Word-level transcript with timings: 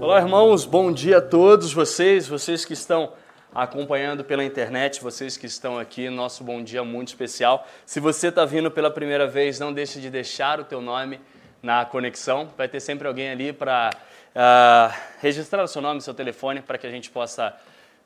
Olá, 0.00 0.18
irmãos, 0.18 0.64
bom 0.64 0.90
dia 0.90 1.18
a 1.18 1.20
todos 1.20 1.74
vocês, 1.74 2.26
vocês 2.26 2.64
que 2.64 2.72
estão 2.72 3.12
acompanhando 3.54 4.24
pela 4.24 4.42
internet, 4.42 4.98
vocês 5.02 5.36
que 5.36 5.44
estão 5.44 5.78
aqui, 5.78 6.08
nosso 6.08 6.42
bom 6.42 6.64
dia 6.64 6.82
muito 6.82 7.08
especial. 7.08 7.68
Se 7.84 8.00
você 8.00 8.28
está 8.28 8.46
vindo 8.46 8.70
pela 8.70 8.90
primeira 8.90 9.26
vez, 9.26 9.60
não 9.60 9.74
deixe 9.74 10.00
de 10.00 10.08
deixar 10.08 10.58
o 10.58 10.64
teu 10.64 10.80
nome 10.80 11.20
na 11.62 11.84
conexão. 11.84 12.48
Vai 12.56 12.66
ter 12.66 12.80
sempre 12.80 13.06
alguém 13.06 13.28
ali 13.28 13.52
para 13.52 13.90
uh, 13.94 13.98
ah, 14.36 14.96
registrar 15.20 15.62
o 15.62 15.68
seu 15.68 15.82
nome, 15.82 16.00
seu 16.00 16.14
telefone, 16.14 16.62
para 16.62 16.78
que 16.78 16.86
a 16.86 16.90
gente 16.90 17.10
possa 17.10 17.54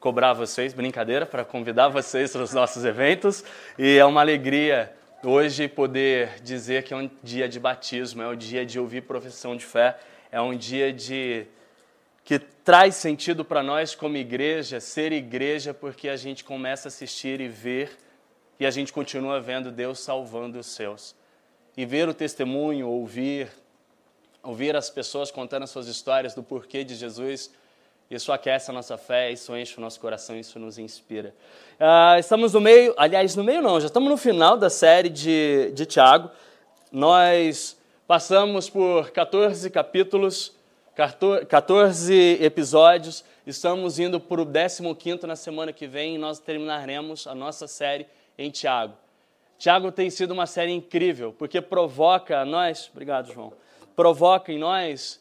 cobrar 0.00 0.32
vocês, 0.32 0.74
brincadeira, 0.74 1.24
para 1.24 1.44
convidar 1.44 1.86
vocês 1.90 2.32
para 2.32 2.42
os 2.42 2.52
nossos 2.52 2.84
eventos. 2.84 3.44
E 3.78 3.98
é 3.98 4.04
uma 4.04 4.20
alegria 4.20 4.92
hoje 5.22 5.68
poder 5.68 6.42
dizer 6.42 6.82
que 6.82 6.92
é 6.92 6.96
um 6.96 7.08
dia 7.22 7.48
de 7.48 7.60
batismo, 7.60 8.20
é 8.20 8.26
um 8.26 8.36
dia 8.36 8.66
de 8.66 8.80
ouvir 8.80 9.02
profissão 9.02 9.56
de 9.56 9.64
fé, 9.64 9.96
é 10.32 10.40
um 10.40 10.56
dia 10.56 10.92
de 10.92 11.46
que 12.24 12.38
traz 12.38 12.94
sentido 12.96 13.44
para 13.44 13.62
nós 13.62 13.94
como 13.94 14.16
igreja, 14.16 14.80
ser 14.80 15.12
igreja, 15.12 15.74
porque 15.74 16.08
a 16.08 16.16
gente 16.16 16.42
começa 16.42 16.88
a 16.88 16.90
assistir 16.90 17.38
e 17.40 17.48
ver, 17.48 17.90
e 18.58 18.64
a 18.64 18.70
gente 18.70 18.92
continua 18.92 19.40
vendo 19.40 19.70
Deus 19.70 20.00
salvando 20.00 20.58
os 20.58 20.66
seus. 20.66 21.14
E 21.76 21.84
ver 21.84 22.08
o 22.08 22.14
testemunho, 22.14 22.88
ouvir, 22.88 23.50
ouvir 24.42 24.74
as 24.74 24.88
pessoas 24.88 25.30
contando 25.30 25.64
as 25.64 25.70
suas 25.70 25.86
histórias 25.86 26.34
do 26.34 26.42
porquê 26.42 26.82
de 26.82 26.94
Jesus, 26.94 27.52
isso 28.10 28.32
aquece 28.32 28.70
a 28.70 28.74
nossa 28.74 28.96
fé, 28.96 29.30
isso 29.30 29.54
enche 29.54 29.76
o 29.76 29.80
nosso 29.80 30.00
coração, 30.00 30.34
isso 30.38 30.58
nos 30.58 30.78
inspira. 30.78 31.34
Uh, 31.78 32.18
estamos 32.18 32.54
no 32.54 32.60
meio, 32.60 32.94
aliás, 32.96 33.36
no 33.36 33.44
meio 33.44 33.60
não, 33.60 33.78
já 33.78 33.86
estamos 33.86 34.08
no 34.08 34.16
final 34.16 34.56
da 34.56 34.70
série 34.70 35.10
de, 35.10 35.72
de 35.72 35.84
Tiago. 35.84 36.30
Nós 36.90 37.76
passamos 38.06 38.70
por 38.70 39.10
14 39.10 39.68
capítulos 39.68 40.54
14 40.94 42.38
episódios, 42.40 43.24
estamos 43.44 43.98
indo 43.98 44.20
para 44.20 44.40
o 44.40 44.94
15 44.94 45.26
na 45.26 45.34
semana 45.34 45.72
que 45.72 45.88
vem 45.88 46.14
e 46.14 46.18
nós 46.18 46.38
terminaremos 46.38 47.26
a 47.26 47.34
nossa 47.34 47.66
série 47.66 48.06
em 48.38 48.48
Tiago. 48.48 48.94
Tiago 49.58 49.90
tem 49.90 50.08
sido 50.08 50.30
uma 50.30 50.46
série 50.46 50.70
incrível, 50.70 51.34
porque 51.36 51.60
provoca 51.60 52.44
nós, 52.44 52.88
obrigado 52.92 53.32
João, 53.32 53.52
provoca 53.96 54.52
em 54.52 54.58
nós 54.58 55.20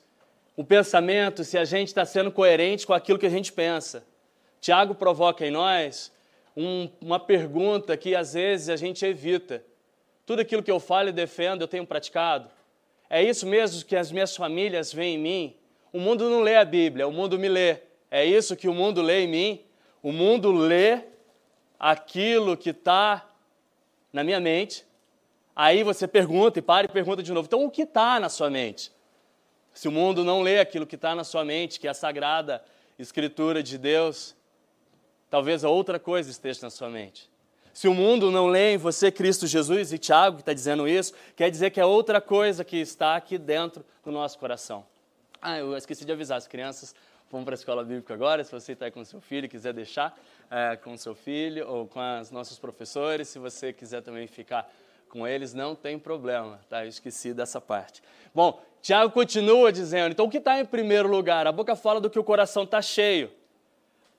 o 0.55 0.63
pensamento 0.63 1.43
se 1.43 1.57
a 1.57 1.65
gente 1.65 1.87
está 1.87 2.05
sendo 2.05 2.31
coerente 2.31 2.85
com 2.85 2.93
aquilo 2.93 3.17
que 3.17 3.25
a 3.25 3.31
gente 3.31 3.51
pensa. 3.51 4.03
Tiago 4.61 4.93
provoca 4.93 5.43
em 5.43 5.49
nós 5.49 6.11
um, 6.55 6.87
uma 7.01 7.19
pergunta 7.19 7.97
que 7.97 8.13
às 8.15 8.33
vezes 8.33 8.69
a 8.69 8.75
gente 8.75 9.03
evita. 9.03 9.63
Tudo 10.23 10.39
aquilo 10.39 10.61
que 10.61 10.69
eu 10.69 10.79
falo 10.79 11.09
e 11.09 11.11
defendo 11.11 11.61
eu 11.61 11.67
tenho 11.67 11.87
praticado? 11.87 12.47
É 13.09 13.23
isso 13.23 13.47
mesmo 13.47 13.83
que 13.83 13.95
as 13.95 14.11
minhas 14.11 14.35
famílias 14.35 14.93
veem 14.93 15.15
em 15.15 15.17
mim? 15.17 15.62
O 15.93 15.99
mundo 15.99 16.27
não 16.27 16.41
lê 16.41 16.57
a 16.57 16.65
Bíblia, 16.65 17.07
o 17.07 17.11
mundo 17.11 17.37
me 17.37 17.47
lê. 17.47 17.77
É 18.09 18.25
isso 18.25 18.55
que 18.55 18.67
o 18.67 18.73
mundo 18.73 19.01
lê 19.01 19.21
em 19.21 19.27
mim. 19.27 19.61
O 20.01 20.11
mundo 20.11 20.51
lê 20.51 21.01
aquilo 21.79 22.57
que 22.57 22.71
está 22.71 23.29
na 24.11 24.23
minha 24.23 24.39
mente. 24.39 24.85
Aí 25.55 25.83
você 25.83 26.07
pergunta 26.07 26.57
e 26.57 26.61
para 26.61 26.85
e 26.85 26.89
pergunta 26.89 27.21
de 27.21 27.31
novo. 27.31 27.45
Então, 27.45 27.63
o 27.63 27.69
que 27.69 27.83
está 27.83 28.19
na 28.19 28.27
sua 28.27 28.49
mente? 28.49 28.91
Se 29.71 29.87
o 29.87 29.91
mundo 29.91 30.23
não 30.23 30.41
lê 30.41 30.59
aquilo 30.59 30.87
que 30.87 30.95
está 30.95 31.13
na 31.13 31.23
sua 31.23 31.45
mente, 31.45 31.79
que 31.79 31.87
é 31.87 31.91
a 31.91 31.93
sagrada 31.93 32.63
Escritura 32.97 33.61
de 33.61 33.77
Deus, 33.77 34.35
talvez 35.29 35.63
outra 35.63 35.99
coisa 35.99 36.29
esteja 36.29 36.59
na 36.63 36.69
sua 36.69 36.89
mente. 36.89 37.29
Se 37.73 37.87
o 37.87 37.93
mundo 37.93 38.29
não 38.29 38.47
lê 38.47 38.73
em 38.73 38.77
você 38.77 39.11
Cristo 39.11 39.47
Jesus, 39.47 39.91
e 39.91 39.97
Tiago 39.97 40.37
que 40.37 40.41
está 40.43 40.53
dizendo 40.53 40.87
isso, 40.87 41.13
quer 41.35 41.49
dizer 41.49 41.71
que 41.71 41.79
é 41.79 41.85
outra 41.85 42.21
coisa 42.21 42.63
que 42.63 42.77
está 42.77 43.15
aqui 43.15 43.37
dentro 43.37 43.83
do 44.03 44.11
nosso 44.11 44.37
coração. 44.37 44.85
Ah, 45.45 45.57
eu 45.57 45.75
esqueci 45.75 46.05
de 46.05 46.11
avisar, 46.13 46.37
as 46.37 46.47
crianças 46.47 46.95
vão 47.29 47.43
para 47.43 47.53
a 47.53 47.55
escola 47.55 47.83
bíblica 47.83 48.13
agora, 48.13 48.45
se 48.45 48.51
você 48.51 48.71
está 48.71 48.85
aí 48.85 48.91
com 48.91 49.03
seu 49.03 49.19
filho 49.19 49.49
quiser 49.49 49.73
deixar 49.73 50.17
é, 50.49 50.77
com 50.77 50.95
seu 50.95 51.13
filho 51.13 51.67
ou 51.67 51.85
com 51.85 51.99
os 52.21 52.31
nossos 52.31 52.57
professores, 52.57 53.27
se 53.27 53.39
você 53.39 53.73
quiser 53.73 54.01
também 54.01 54.25
ficar 54.25 54.71
com 55.09 55.27
eles, 55.27 55.53
não 55.53 55.75
tem 55.75 55.99
problema, 55.99 56.61
tá? 56.69 56.85
Eu 56.85 56.87
esqueci 56.87 57.33
dessa 57.33 57.59
parte. 57.59 58.01
Bom, 58.33 58.57
Tiago 58.81 59.11
continua 59.11 59.69
dizendo, 59.69 60.13
então 60.13 60.27
o 60.27 60.29
que 60.29 60.37
está 60.37 60.57
em 60.61 60.65
primeiro 60.65 61.09
lugar? 61.09 61.45
A 61.45 61.51
boca 61.51 61.75
fala 61.75 61.99
do 61.99 62.09
que 62.09 62.17
o 62.17 62.23
coração 62.23 62.63
está 62.63 62.81
cheio. 62.81 63.29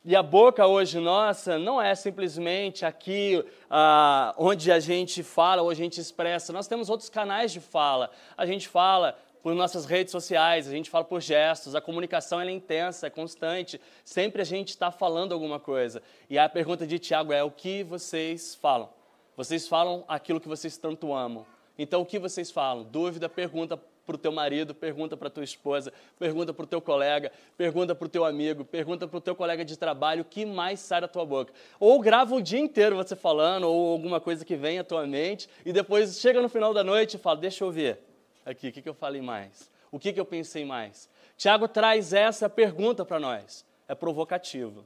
E 0.05 0.15
a 0.15 0.23
boca 0.23 0.67
hoje 0.67 1.01
nossa 1.01 1.59
não 1.59 1.81
é 1.81 1.95
simplesmente 1.95 2.85
aqui 2.85 3.43
ah, 3.71 4.35
onde 4.37 4.71
a 4.71 4.79
gente 4.79 5.23
fala 5.23 5.63
ou 5.63 5.71
a 5.71 5.75
gente 5.75 5.99
expressa. 5.99 6.53
Nós 6.53 6.69
temos 6.69 6.91
outros 6.91 7.09
canais 7.09 7.51
de 7.51 7.61
fala. 7.61 8.11
A 8.37 8.45
gente 8.45 8.69
fala 8.69 9.19
por 9.45 9.55
nossas 9.55 9.85
redes 9.85 10.11
sociais, 10.11 10.67
a 10.67 10.71
gente 10.71 10.89
fala 10.89 11.05
por 11.05 11.21
gestos, 11.21 11.75
a 11.75 11.81
comunicação 11.83 12.41
é 12.41 12.51
intensa, 12.51 13.09
é 13.09 13.11
constante, 13.11 13.79
sempre 14.03 14.41
a 14.41 14.45
gente 14.45 14.71
está 14.71 14.91
falando 14.91 15.35
alguma 15.35 15.61
coisa. 15.61 16.03
E 16.31 16.39
a 16.39 16.49
pergunta 16.49 16.87
de 16.87 16.99
Tiago 16.99 17.31
é: 17.31 17.45
o 17.45 17.51
que 17.51 17.83
vocês 17.83 18.55
falam? 18.55 18.89
Vocês 19.37 19.69
falam 19.69 20.03
aquilo 20.09 20.41
que 20.41 20.49
vocês 20.49 20.79
tanto 20.79 21.13
amam. 21.13 21.45
Então, 21.77 22.01
o 22.01 22.07
que 22.07 22.19
vocês 22.19 22.51
falam? 22.51 22.85
Dúvida, 22.85 23.29
pergunta 23.29 23.77
para 23.77 24.15
o 24.15 24.19
teu 24.19 24.33
marido, 24.33 24.75
pergunta 24.75 25.15
para 25.15 25.29
a 25.29 25.31
tua 25.31 25.45
esposa, 25.45 25.93
pergunta 26.19 26.55
para 26.55 26.65
o 26.65 26.67
teu 26.67 26.81
colega, 26.81 27.31
pergunta 27.55 27.95
para 27.95 28.07
o 28.07 28.09
teu 28.09 28.25
amigo, 28.25 28.65
pergunta 28.65 29.07
para 29.07 29.19
o 29.19 29.21
teu 29.21 29.37
colega 29.37 29.63
de 29.63 29.77
trabalho, 29.77 30.23
o 30.23 30.25
que 30.25 30.47
mais 30.47 30.81
sai 30.81 31.03
da 31.03 31.09
tua 31.09 31.27
boca. 31.27 31.53
Ou 31.79 32.01
grava 32.01 32.35
o 32.35 32.41
dia 32.41 32.61
inteiro 32.61 32.97
você 32.97 33.15
falando, 33.15 33.65
ou 33.65 33.93
alguma 33.93 34.23
coisa 34.23 34.43
que 34.43 34.57
vem 34.57 34.79
à 34.79 34.85
tua 34.85 35.07
mente, 35.07 35.51
e 35.67 35.73
depois 35.73 36.19
chega 36.19 36.41
no 36.41 36.49
final 36.49 36.73
da 36.73 36.83
noite 36.83 37.19
e 37.19 37.19
fala, 37.19 37.37
deixa 37.37 37.63
eu 37.63 37.71
ver 37.71 38.14
aqui? 38.45 38.69
O 38.69 38.73
que, 38.73 38.83
que 38.83 38.89
eu 38.89 38.95
falei 38.95 39.23
mais? 39.23 39.71
O 39.91 39.99
que, 39.99 40.13
que 40.13 40.21
eu 40.21 40.25
pensei 40.25 40.65
mais? 40.65 41.09
Tiago 41.37 41.69
traz 41.69 42.13
essa 42.13 42.49
pergunta 42.49 43.05
para 43.05 43.21
nós. 43.21 43.65
É 43.87 43.95
provocativo. 43.95 44.85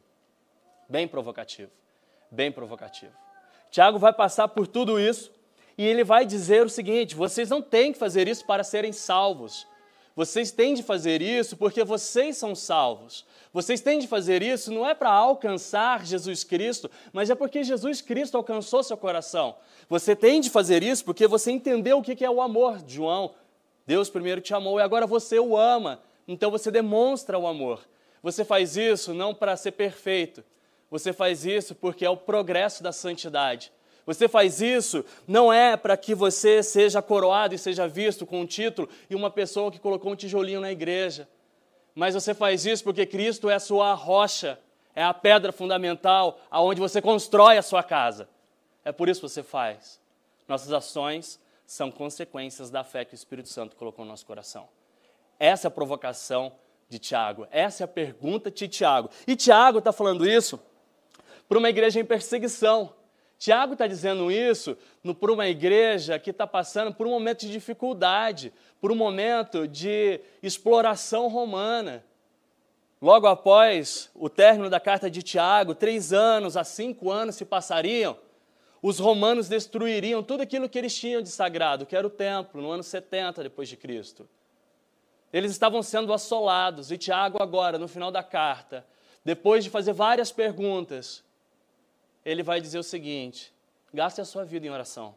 Bem 0.88 1.08
provocativo. 1.08 1.70
Bem 2.30 2.52
provocativo. 2.52 3.12
Tiago 3.70 3.98
vai 3.98 4.12
passar 4.12 4.48
por 4.48 4.66
tudo 4.66 4.98
isso 4.98 5.32
e 5.76 5.84
ele 5.84 6.04
vai 6.04 6.26
dizer 6.26 6.64
o 6.64 6.68
seguinte: 6.68 7.14
vocês 7.14 7.48
não 7.48 7.62
têm 7.62 7.92
que 7.92 7.98
fazer 7.98 8.28
isso 8.28 8.44
para 8.44 8.64
serem 8.64 8.92
salvos. 8.92 9.66
Vocês 10.16 10.50
têm 10.50 10.74
de 10.74 10.82
fazer 10.82 11.22
isso 11.22 11.56
porque 11.56 11.84
vocês 11.84 12.36
são 12.36 12.54
salvos. 12.54 13.24
Vocês 13.52 13.80
têm 13.80 14.00
de 14.00 14.08
fazer 14.08 14.42
isso 14.42 14.72
não 14.72 14.84
é 14.84 14.92
para 14.92 15.10
alcançar 15.10 16.04
Jesus 16.04 16.42
Cristo, 16.42 16.90
mas 17.12 17.30
é 17.30 17.36
porque 17.36 17.62
Jesus 17.62 18.02
Cristo 18.02 18.36
alcançou 18.36 18.82
seu 18.82 18.96
coração. 18.96 19.56
Você 19.88 20.16
tem 20.16 20.40
de 20.40 20.50
fazer 20.50 20.82
isso 20.82 21.04
porque 21.04 21.26
você 21.26 21.52
entendeu 21.52 21.98
o 21.98 22.02
que 22.02 22.24
é 22.24 22.30
o 22.30 22.42
amor, 22.42 22.82
João 22.86 23.32
Deus 23.88 24.10
primeiro 24.10 24.42
te 24.42 24.52
amou 24.52 24.78
e 24.78 24.82
agora 24.82 25.06
você 25.06 25.38
o 25.38 25.56
ama. 25.56 26.02
Então 26.28 26.50
você 26.50 26.70
demonstra 26.70 27.38
o 27.38 27.46
amor. 27.46 27.80
Você 28.22 28.44
faz 28.44 28.76
isso 28.76 29.14
não 29.14 29.34
para 29.34 29.56
ser 29.56 29.72
perfeito. 29.72 30.44
Você 30.90 31.10
faz 31.10 31.46
isso 31.46 31.74
porque 31.74 32.04
é 32.04 32.10
o 32.10 32.14
progresso 32.14 32.82
da 32.82 32.92
santidade. 32.92 33.72
Você 34.04 34.28
faz 34.28 34.60
isso 34.60 35.02
não 35.26 35.50
é 35.50 35.74
para 35.74 35.96
que 35.96 36.14
você 36.14 36.62
seja 36.62 37.00
coroado 37.00 37.54
e 37.54 37.58
seja 37.58 37.88
visto 37.88 38.26
com 38.26 38.42
um 38.42 38.46
título 38.46 38.90
e 39.08 39.14
uma 39.14 39.30
pessoa 39.30 39.72
que 39.72 39.78
colocou 39.78 40.12
um 40.12 40.16
tijolinho 40.16 40.60
na 40.60 40.70
igreja. 40.70 41.26
Mas 41.94 42.12
você 42.12 42.34
faz 42.34 42.66
isso 42.66 42.84
porque 42.84 43.06
Cristo 43.06 43.48
é 43.48 43.54
a 43.54 43.60
sua 43.60 43.94
rocha, 43.94 44.58
é 44.94 45.02
a 45.02 45.14
pedra 45.14 45.50
fundamental 45.50 46.38
aonde 46.50 46.78
você 46.78 47.00
constrói 47.00 47.56
a 47.56 47.62
sua 47.62 47.82
casa. 47.82 48.28
É 48.84 48.92
por 48.92 49.08
isso 49.08 49.22
que 49.22 49.28
você 49.30 49.42
faz. 49.42 49.98
Nossas 50.46 50.74
ações 50.74 51.40
são 51.68 51.90
consequências 51.90 52.70
da 52.70 52.82
fé 52.82 53.04
que 53.04 53.12
o 53.12 53.14
Espírito 53.14 53.50
Santo 53.50 53.76
colocou 53.76 54.02
no 54.02 54.10
nosso 54.10 54.24
coração. 54.24 54.66
Essa 55.38 55.66
é 55.66 55.68
a 55.68 55.70
provocação 55.70 56.50
de 56.88 56.98
Tiago? 56.98 57.46
Essa 57.50 57.82
é 57.82 57.84
a 57.84 57.88
pergunta 57.88 58.50
de 58.50 58.66
Tiago. 58.66 59.10
E 59.26 59.36
Tiago 59.36 59.78
está 59.78 59.92
falando 59.92 60.26
isso 60.26 60.58
para 61.46 61.58
uma 61.58 61.68
igreja 61.68 62.00
em 62.00 62.06
perseguição. 62.06 62.94
Tiago 63.36 63.74
está 63.74 63.86
dizendo 63.86 64.32
isso 64.32 64.78
para 65.20 65.30
uma 65.30 65.46
igreja 65.46 66.18
que 66.18 66.30
está 66.30 66.46
passando 66.46 66.94
por 66.94 67.06
um 67.06 67.10
momento 67.10 67.40
de 67.40 67.52
dificuldade, 67.52 68.50
por 68.80 68.90
um 68.90 68.96
momento 68.96 69.68
de 69.68 70.22
exploração 70.42 71.28
romana. 71.28 72.02
Logo 73.00 73.26
após 73.26 74.10
o 74.14 74.30
término 74.30 74.70
da 74.70 74.80
carta 74.80 75.10
de 75.10 75.22
Tiago, 75.22 75.74
três 75.74 76.14
anos 76.14 76.56
a 76.56 76.64
cinco 76.64 77.10
anos 77.10 77.34
se 77.34 77.44
passariam, 77.44 78.16
os 78.80 78.98
romanos 78.98 79.48
destruiriam 79.48 80.22
tudo 80.22 80.42
aquilo 80.42 80.68
que 80.68 80.78
eles 80.78 80.96
tinham 80.96 81.20
de 81.20 81.28
sagrado, 81.28 81.84
que 81.84 81.96
era 81.96 82.06
o 82.06 82.10
templo, 82.10 82.62
no 82.62 82.70
ano 82.70 82.82
70 82.82 83.42
depois 83.42 83.68
de 83.68 83.76
Cristo. 83.76 84.28
Eles 85.32 85.50
estavam 85.50 85.82
sendo 85.82 86.12
assolados, 86.12 86.90
e 86.90 86.96
Tiago 86.96 87.42
agora, 87.42 87.78
no 87.78 87.88
final 87.88 88.10
da 88.10 88.22
carta, 88.22 88.86
depois 89.24 89.64
de 89.64 89.70
fazer 89.70 89.92
várias 89.92 90.32
perguntas, 90.32 91.22
ele 92.24 92.42
vai 92.42 92.60
dizer 92.60 92.78
o 92.78 92.82
seguinte: 92.82 93.52
gaste 93.92 94.20
a 94.20 94.24
sua 94.24 94.44
vida 94.44 94.66
em 94.66 94.70
oração. 94.70 95.14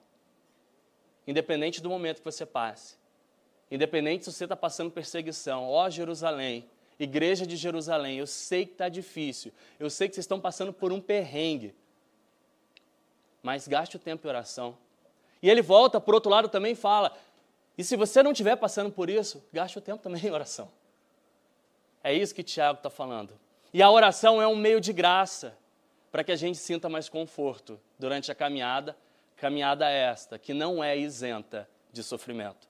Independente 1.26 1.82
do 1.82 1.90
momento 1.90 2.18
que 2.18 2.26
você 2.26 2.46
passe. 2.46 2.96
Independente 3.70 4.26
se 4.26 4.34
você 4.34 4.46
está 4.46 4.56
passando 4.56 4.92
perseguição. 4.92 5.70
Ó 5.70 5.90
Jerusalém, 5.90 6.70
igreja 7.00 7.46
de 7.46 7.56
Jerusalém, 7.56 8.18
eu 8.18 8.28
sei 8.28 8.66
que 8.66 8.74
está 8.74 8.90
difícil. 8.90 9.54
Eu 9.80 9.90
sei 9.90 10.10
que 10.10 10.16
vocês 10.16 10.26
estão 10.26 10.42
passando 10.42 10.74
por 10.74 10.92
um 10.92 11.00
perrengue. 11.00 11.74
Mas 13.42 13.68
gaste 13.68 13.96
o 13.96 14.00
tempo 14.00 14.26
em 14.26 14.30
oração. 14.30 14.78
E 15.42 15.50
ele 15.50 15.62
volta, 15.62 16.00
por 16.00 16.14
outro 16.14 16.30
lado, 16.30 16.48
também 16.48 16.76
fala: 16.76 17.18
e 17.78 17.84
se 17.84 17.96
você 17.96 18.22
não 18.22 18.32
estiver 18.32 18.56
passando 18.56 18.92
por 18.92 19.10
isso, 19.10 19.44
gaste 19.52 19.78
o 19.78 19.82
tempo 19.82 20.04
também 20.04 20.26
em 20.26 20.32
oração. 20.32 20.70
É 22.04 22.14
isso 22.14 22.34
que 22.36 22.44
Tiago 22.44 22.78
está 22.78 22.90
falando. 22.90 23.34
E 23.74 23.82
a 23.82 23.90
oração 23.90 24.42
é 24.42 24.48
um 24.48 24.56
meio 24.56 24.82
de 24.82 24.92
graça 24.92 25.58
para 26.12 26.24
que 26.24 26.32
a 26.32 26.36
gente 26.36 26.58
sinta 26.58 26.90
mais 26.90 27.08
conforto 27.08 27.80
durante 27.98 28.32
a 28.32 28.36
caminhada, 28.36 28.98
caminhada 29.38 29.90
esta, 29.90 30.38
que 30.38 30.54
não 30.54 30.84
é 30.84 30.98
isenta 30.98 31.68
de 31.92 32.04
sofrimento. 32.04 32.68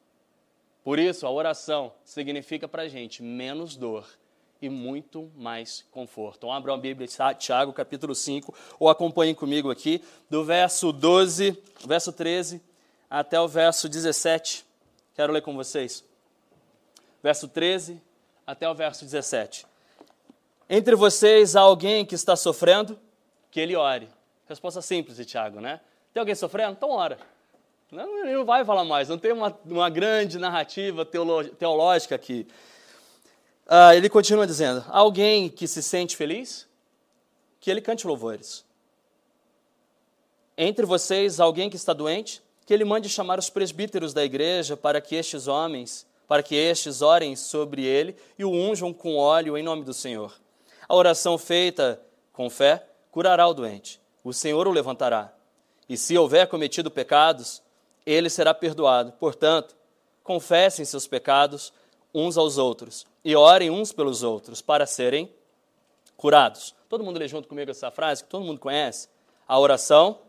Por 0.83 0.99
isso, 0.99 1.25
a 1.25 1.31
oração 1.31 1.93
significa 2.03 2.67
para 2.67 2.83
a 2.83 2.87
gente 2.87 3.23
menos 3.23 3.75
dor 3.75 4.07
e 4.61 4.69
muito 4.69 5.31
mais 5.35 5.83
conforto. 5.91 6.37
Então, 6.37 6.51
abram 6.51 6.73
a 6.73 6.77
Bíblia, 6.77 7.07
Tiago, 7.37 7.73
capítulo 7.73 8.13
5, 8.13 8.53
ou 8.79 8.89
acompanhem 8.89 9.33
comigo 9.33 9.71
aqui, 9.71 10.03
do 10.29 10.43
verso 10.43 10.91
12, 10.91 11.57
verso 11.85 12.11
13 12.13 12.61
até 13.09 13.39
o 13.41 13.47
verso 13.47 13.89
17. 13.89 14.65
Quero 15.15 15.33
ler 15.33 15.41
com 15.41 15.55
vocês. 15.55 16.03
Verso 17.23 17.47
13 17.47 18.01
até 18.45 18.69
o 18.69 18.75
verso 18.75 19.03
17. 19.03 19.65
Entre 20.69 20.95
vocês 20.95 21.55
há 21.55 21.61
alguém 21.61 22.05
que 22.05 22.15
está 22.15 22.35
sofrendo? 22.35 22.97
que 23.51 23.59
ele 23.59 23.75
ore. 23.75 24.07
Resposta 24.47 24.81
simples 24.81 25.17
de 25.17 25.25
Tiago, 25.25 25.59
né? 25.59 25.81
Tem 26.13 26.19
alguém 26.19 26.33
sofrendo? 26.33 26.71
Então 26.71 26.89
ora. 26.89 27.19
Não, 27.91 28.19
ele 28.19 28.33
não 28.33 28.45
vai 28.45 28.63
falar 28.63 28.85
mais, 28.85 29.09
não 29.09 29.17
tem 29.17 29.33
uma, 29.33 29.53
uma 29.65 29.89
grande 29.89 30.39
narrativa 30.39 31.05
teológica 31.05 32.15
aqui. 32.15 32.47
Ah, 33.73 33.95
ele 33.95 34.09
continua 34.09 34.45
dizendo: 34.45 34.83
alguém 34.89 35.47
que 35.47 35.65
se 35.65 35.81
sente 35.81 36.17
feliz, 36.17 36.67
que 37.57 37.71
ele 37.71 37.79
cante 37.79 38.05
louvores. 38.05 38.65
Entre 40.57 40.85
vocês, 40.85 41.39
alguém 41.39 41.69
que 41.69 41.77
está 41.77 41.93
doente, 41.93 42.43
que 42.65 42.73
ele 42.73 42.83
mande 42.83 43.07
chamar 43.07 43.39
os 43.39 43.49
presbíteros 43.49 44.13
da 44.13 44.25
igreja 44.25 44.75
para 44.75 44.99
que 44.99 45.15
estes 45.15 45.47
homens, 45.47 46.05
para 46.27 46.43
que 46.43 46.53
estes 46.53 47.01
orem 47.01 47.33
sobre 47.37 47.85
ele 47.85 48.17
e 48.37 48.43
o 48.43 48.51
unjam 48.51 48.91
com 48.91 49.15
óleo 49.15 49.57
em 49.57 49.63
nome 49.63 49.85
do 49.85 49.93
Senhor. 49.93 50.37
A 50.85 50.93
oração 50.93 51.37
feita 51.37 51.97
com 52.33 52.49
fé 52.49 52.85
curará 53.09 53.47
o 53.47 53.53
doente, 53.53 54.01
o 54.21 54.33
Senhor 54.33 54.67
o 54.67 54.71
levantará. 54.71 55.33
E 55.87 55.95
se 55.95 56.17
houver 56.17 56.45
cometido 56.47 56.91
pecados, 56.91 57.63
ele 58.05 58.29
será 58.29 58.53
perdoado. 58.53 59.13
Portanto, 59.13 59.77
confessem 60.25 60.83
seus 60.83 61.07
pecados 61.07 61.71
uns 62.13 62.37
aos 62.37 62.57
outros 62.57 63.09
e 63.23 63.35
orem 63.35 63.69
uns 63.69 63.91
pelos 63.91 64.23
outros 64.23 64.61
para 64.61 64.85
serem 64.85 65.31
curados. 66.17 66.75
Todo 66.89 67.03
mundo 67.03 67.19
lê 67.19 67.27
junto 67.27 67.47
comigo 67.47 67.71
essa 67.71 67.91
frase 67.91 68.23
que 68.23 68.29
todo 68.29 68.45
mundo 68.45 68.59
conhece? 68.59 69.07
A 69.47 69.57
oração 69.59 70.19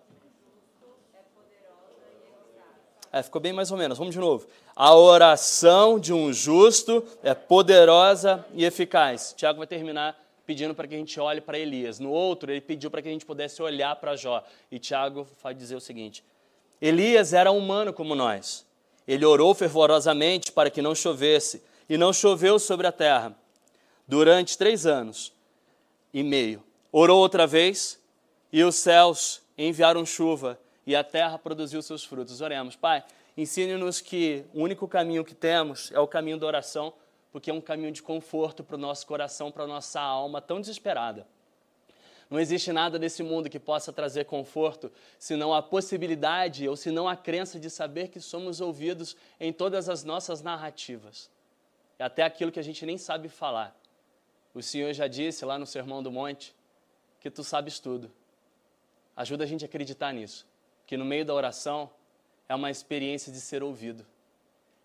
É, 3.12 3.22
ficou 3.22 3.42
bem 3.42 3.52
mais 3.52 3.70
ou 3.70 3.76
menos. 3.76 3.98
Vamos 3.98 4.14
de 4.14 4.20
novo. 4.20 4.46
A 4.74 4.94
oração 4.94 6.00
de 6.00 6.14
um 6.14 6.32
justo 6.32 7.04
é 7.22 7.34
poderosa 7.34 8.42
e 8.54 8.64
eficaz. 8.64 9.34
Tiago 9.36 9.58
vai 9.58 9.66
terminar 9.66 10.18
pedindo 10.46 10.74
para 10.74 10.88
que 10.88 10.94
a 10.94 10.98
gente 10.98 11.20
olhe 11.20 11.40
para 11.40 11.58
Elias. 11.58 11.98
No 11.98 12.10
outro, 12.10 12.50
ele 12.50 12.62
pediu 12.62 12.90
para 12.90 13.02
que 13.02 13.08
a 13.08 13.12
gente 13.12 13.26
pudesse 13.26 13.60
olhar 13.60 13.94
para 13.96 14.16
Jó. 14.16 14.42
E 14.70 14.78
Tiago 14.78 15.26
vai 15.42 15.54
dizer 15.54 15.76
o 15.76 15.80
seguinte: 15.80 16.24
Elias 16.80 17.34
era 17.34 17.52
humano 17.52 17.92
como 17.92 18.14
nós. 18.14 18.64
Ele 19.06 19.26
orou 19.26 19.52
fervorosamente 19.52 20.50
para 20.50 20.70
que 20.70 20.80
não 20.80 20.94
chovesse, 20.94 21.62
e 21.88 21.96
não 21.96 22.12
choveu 22.12 22.58
sobre 22.58 22.86
a 22.86 22.92
terra 22.92 23.36
durante 24.06 24.56
três 24.56 24.86
anos 24.86 25.32
e 26.12 26.22
meio. 26.22 26.62
Orou 26.90 27.20
outra 27.20 27.46
vez, 27.46 28.00
e 28.52 28.62
os 28.62 28.76
céus 28.76 29.42
enviaram 29.56 30.04
chuva, 30.04 30.58
e 30.86 30.94
a 30.94 31.02
terra 31.02 31.38
produziu 31.38 31.80
seus 31.80 32.04
frutos. 32.04 32.40
Oremos, 32.40 32.76
Pai, 32.76 33.02
ensine-nos 33.36 34.00
que 34.00 34.44
o 34.52 34.62
único 34.62 34.86
caminho 34.86 35.24
que 35.24 35.34
temos 35.34 35.90
é 35.92 36.00
o 36.00 36.06
caminho 36.06 36.38
da 36.38 36.46
oração 36.46 36.92
porque 37.32 37.50
é 37.50 37.54
um 37.54 37.60
caminho 37.62 37.90
de 37.90 38.02
conforto 38.02 38.62
para 38.62 38.76
o 38.76 38.78
nosso 38.78 39.06
coração, 39.06 39.50
para 39.50 39.64
a 39.64 39.66
nossa 39.66 39.98
alma 39.98 40.40
tão 40.40 40.60
desesperada. 40.60 41.26
Não 42.28 42.38
existe 42.38 42.72
nada 42.72 42.98
nesse 42.98 43.22
mundo 43.22 43.48
que 43.48 43.58
possa 43.58 43.92
trazer 43.92 44.26
conforto, 44.26 44.92
senão 45.18 45.52
a 45.52 45.62
possibilidade 45.62 46.68
ou 46.68 46.76
senão 46.76 47.08
a 47.08 47.16
crença 47.16 47.58
de 47.58 47.70
saber 47.70 48.08
que 48.08 48.20
somos 48.20 48.60
ouvidos 48.60 49.16
em 49.40 49.52
todas 49.52 49.88
as 49.88 50.04
nossas 50.04 50.42
narrativas. 50.42 51.30
É 52.02 52.04
até 52.04 52.24
aquilo 52.24 52.50
que 52.50 52.58
a 52.58 52.64
gente 52.64 52.84
nem 52.84 52.98
sabe 52.98 53.28
falar. 53.28 53.80
O 54.52 54.60
Senhor 54.60 54.92
já 54.92 55.06
disse 55.06 55.44
lá 55.44 55.56
no 55.56 55.64
Sermão 55.64 56.02
do 56.02 56.10
Monte 56.10 56.52
que 57.20 57.30
tu 57.30 57.44
sabes 57.44 57.78
tudo. 57.78 58.10
Ajuda 59.14 59.44
a 59.44 59.46
gente 59.46 59.64
a 59.64 59.68
acreditar 59.68 60.12
nisso, 60.12 60.44
que 60.84 60.96
no 60.96 61.04
meio 61.04 61.24
da 61.24 61.32
oração 61.32 61.88
é 62.48 62.56
uma 62.56 62.72
experiência 62.72 63.32
de 63.32 63.40
ser 63.40 63.62
ouvido. 63.62 64.04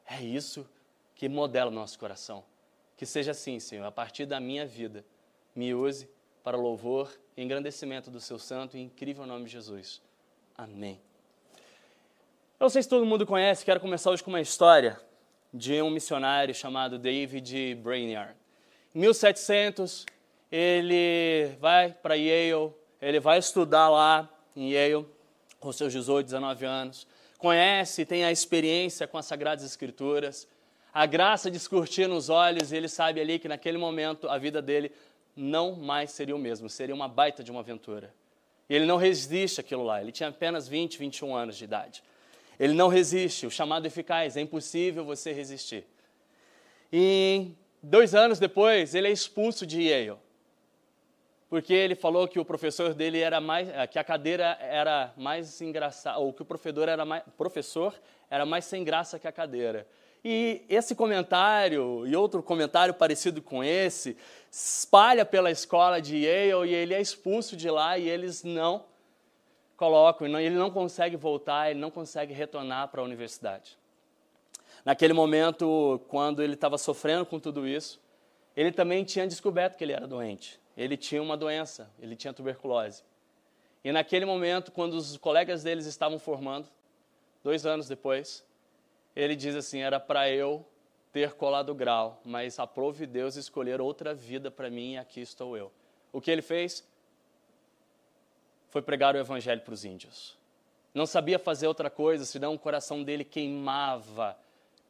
É 0.06 0.22
isso 0.22 0.70
que 1.16 1.28
modela 1.28 1.72
o 1.72 1.74
nosso 1.74 1.98
coração. 1.98 2.44
Que 2.96 3.04
seja 3.04 3.32
assim, 3.32 3.60
Senhor, 3.60 3.86
a 3.86 3.92
partir 3.92 4.28
da 4.28 4.40
minha 4.40 4.68
vida, 4.68 5.04
me 5.56 5.74
use 5.74 6.08
para 6.44 6.56
louvor 6.56 7.12
e 7.36 7.42
engrandecimento 7.42 8.12
do 8.12 8.20
seu 8.20 8.38
santo 8.38 8.78
e 8.78 8.82
incrível 8.82 9.26
nome 9.26 9.46
de 9.46 9.54
Jesus. 9.54 10.04
Amém. 10.56 11.02
Eu 12.60 12.66
não 12.66 12.70
sei 12.70 12.84
se 12.84 12.88
todo 12.88 13.08
mundo 13.08 13.26
conhece, 13.26 13.66
quero 13.66 13.80
começar 13.80 14.12
hoje 14.12 14.24
com 14.24 14.30
uma 14.30 14.40
história 14.40 15.02
de 15.54 15.82
um 15.82 15.90
missionário 15.90 16.54
chamado 16.54 16.98
David 16.98 17.76
Brainerd. 17.76 18.34
Em 18.94 19.00
1700, 19.00 20.06
ele 20.52 21.52
vai 21.60 21.92
para 21.92 22.16
Yale, 22.16 22.74
ele 23.02 23.20
vai 23.20 23.40
estudar 23.40 23.90
lá 23.90 24.30
em 24.56 24.72
Yale, 24.72 25.06
com 25.60 25.72
seus 25.72 25.92
18, 25.92 26.26
19 26.26 26.66
anos, 26.66 27.08
conhece, 27.38 28.06
tem 28.06 28.24
a 28.24 28.32
experiência 28.32 29.08
com 29.08 29.18
as 29.18 29.26
Sagradas 29.26 29.64
Escrituras, 29.64 30.48
a 30.94 31.06
graça 31.06 31.52
de 31.52 31.58
escurtir 31.58 32.08
nos 32.08 32.30
olhos, 32.30 32.72
e 32.72 32.76
ele 32.76 32.88
sabe 32.88 33.22
ali 33.22 33.38
que 33.40 33.48
naquele 33.48 33.78
momento 33.78 34.30
a 34.30 34.38
vida 34.38 34.62
dele 34.62 34.92
não 35.36 35.76
mais 35.76 36.12
seria 36.12 36.36
o 36.36 36.40
mesmo, 36.40 36.70
seria 36.70 36.96
uma 36.96 37.08
baita 37.08 37.44
de 37.44 37.52
uma 37.52 37.60
aventura. 37.60 38.14
E 38.70 38.76
ele 38.76 38.86
não 38.86 38.98
resiste 38.98 39.62
àquilo 39.62 39.84
lá, 39.84 40.02
ele 40.02 40.12
tinha 40.12 40.30
apenas 40.30 40.68
20, 40.68 40.98
21 40.98 41.36
anos 41.36 41.56
de 41.56 41.64
idade. 41.64 42.04
Ele 42.60 42.74
não 42.74 42.88
resiste, 42.88 43.46
o 43.46 43.52
chamado 43.52 43.86
eficaz, 43.86 44.36
é 44.36 44.42
impossível 44.42 45.06
você 45.06 45.32
resistir. 45.32 45.86
E 46.92 47.52
dois 47.82 48.16
anos 48.16 48.40
depois, 48.40 48.96
ele 48.96 49.08
é 49.08 49.12
expulso 49.12 49.66
de 49.66 49.82
Yale, 49.82 50.18
porque 51.50 51.74
ele 51.74 51.96
falou 51.96 52.28
que 52.28 52.40
o 52.40 52.46
professor 52.46 52.94
dele 52.94 53.20
era 53.20 53.40
mais, 53.40 53.70
eh, 53.70 53.88
que 53.88 54.00
a 54.00 54.04
cadeira 54.04 54.58
era 54.60 55.14
mais 55.16 55.62
engraçada, 55.62 56.18
ou 56.18 56.34
que 56.34 56.42
o 56.42 56.46
professor 56.46 56.90
era 56.90 57.06
mais, 57.06 57.24
professor 57.38 57.94
era 58.30 58.46
mais 58.46 58.66
sem 58.66 58.84
graça 58.84 59.20
que 59.20 59.28
a 59.28 59.32
cadeira. 59.32 59.88
E 60.26 60.66
esse 60.68 60.96
comentário 60.96 62.06
e 62.08 62.16
outro 62.16 62.42
comentário 62.42 62.94
parecido 62.94 63.42
com 63.42 63.64
esse 63.64 64.18
espalha 64.52 65.24
pela 65.24 65.52
escola 65.52 66.02
de 66.02 66.18
Yale 66.26 66.70
e 66.70 66.74
ele 66.74 66.94
é 66.94 67.00
expulso 67.00 67.56
de 67.56 67.70
lá 67.70 67.98
e 67.98 68.10
eles 68.10 68.44
não 68.44 68.84
colocam, 69.78 70.28
ele 70.40 70.56
não 70.56 70.72
consegue 70.72 71.16
voltar, 71.16 71.70
ele 71.70 71.80
não 71.80 71.92
consegue 71.92 72.34
retornar 72.34 72.90
para 72.90 73.00
a 73.00 73.04
universidade. 73.04 73.78
Naquele 74.84 75.14
momento, 75.14 76.02
quando 76.08 76.42
ele 76.42 76.56
estava 76.56 76.78
sofrendo 76.78 77.26
com 77.26 77.40
tudo 77.40 77.68
isso, 77.68 78.02
ele 78.56 78.72
também 78.72 79.04
tinha 79.04 79.28
descoberto 79.28 79.78
que 79.78 79.84
ele 79.84 79.94
era 79.94 80.08
doente. 80.08 80.60
Ele 80.76 80.98
tinha 80.98 81.22
uma 81.22 81.38
doença, 81.38 81.90
ele 82.00 82.16
tinha 82.16 82.34
tuberculose. 82.34 83.04
E 83.84 83.92
naquele 83.92 84.26
momento, 84.26 84.72
quando 84.72 84.96
os 84.96 85.16
colegas 85.18 85.64
deles 85.64 85.86
estavam 85.86 86.18
formando, 86.20 86.68
dois 87.44 87.66
anos 87.66 87.88
depois, 87.88 88.44
ele 89.16 89.36
diz 89.36 89.56
assim: 89.56 89.80
era 89.80 90.00
para 90.00 90.30
eu 90.30 90.66
ter 91.12 91.34
colado 91.34 91.74
grau, 91.74 92.20
mas 92.26 92.60
aprove 92.60 93.06
Deus 93.06 93.36
escolher 93.36 93.80
outra 93.80 94.14
vida 94.14 94.50
para 94.52 94.70
mim 94.70 94.94
e 94.94 94.98
aqui 94.98 95.22
estou 95.22 95.56
eu. 95.56 95.72
O 96.12 96.20
que 96.20 96.32
ele 96.32 96.42
fez? 96.42 96.88
Foi 98.70 98.82
pregar 98.82 99.16
o 99.16 99.18
evangelho 99.18 99.62
para 99.62 99.74
os 99.74 99.86
índios. 99.86 100.38
Não 100.94 101.06
sabia 101.06 101.38
fazer 101.38 101.68
outra 101.68 101.90
coisa, 101.90 102.26
senão 102.26 102.54
o 102.56 102.60
coração 102.60 103.04
dele 103.04 103.24
queimava 103.24 104.38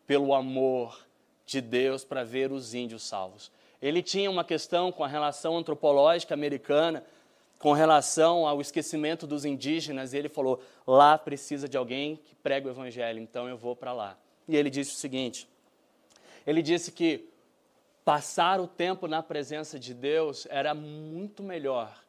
pelo 0.06 0.34
amor 0.34 1.06
de 1.46 1.60
Deus 1.60 2.04
para 2.04 2.24
ver 2.24 2.52
os 2.52 2.74
índios 2.74 3.04
salvos. 3.04 3.52
Ele 3.82 4.02
tinha 4.02 4.32
uma 4.32 4.44
questão 4.44 4.92
com 4.92 5.04
a 5.04 5.08
relação 5.08 5.58
antropológica 5.58 6.34
americana, 6.34 7.04
com 7.60 7.74
relação 7.74 8.48
ao 8.48 8.62
esquecimento 8.62 9.28
dos 9.28 9.44
indígenas, 9.44 10.14
e 10.14 10.18
ele 10.18 10.30
falou: 10.30 10.64
lá 10.86 11.18
precisa 11.18 11.68
de 11.68 11.78
alguém 11.78 12.16
que 12.16 12.36
pregue 12.36 12.68
o 12.68 12.72
evangelho, 12.72 13.20
então 13.20 13.48
eu 13.48 13.58
vou 13.58 13.76
para 13.76 13.94
lá. 13.94 14.18
E 14.48 14.56
ele 14.56 14.70
disse 14.70 14.92
o 14.94 14.98
seguinte: 14.98 15.48
ele 16.46 16.62
disse 16.62 16.92
que 16.92 17.28
passar 18.06 18.62
o 18.62 18.68
tempo 18.68 19.08
na 19.08 19.22
presença 19.22 19.78
de 19.78 19.94
Deus 19.94 20.48
era 20.50 20.74
muito 20.74 21.44
melhor 21.44 22.07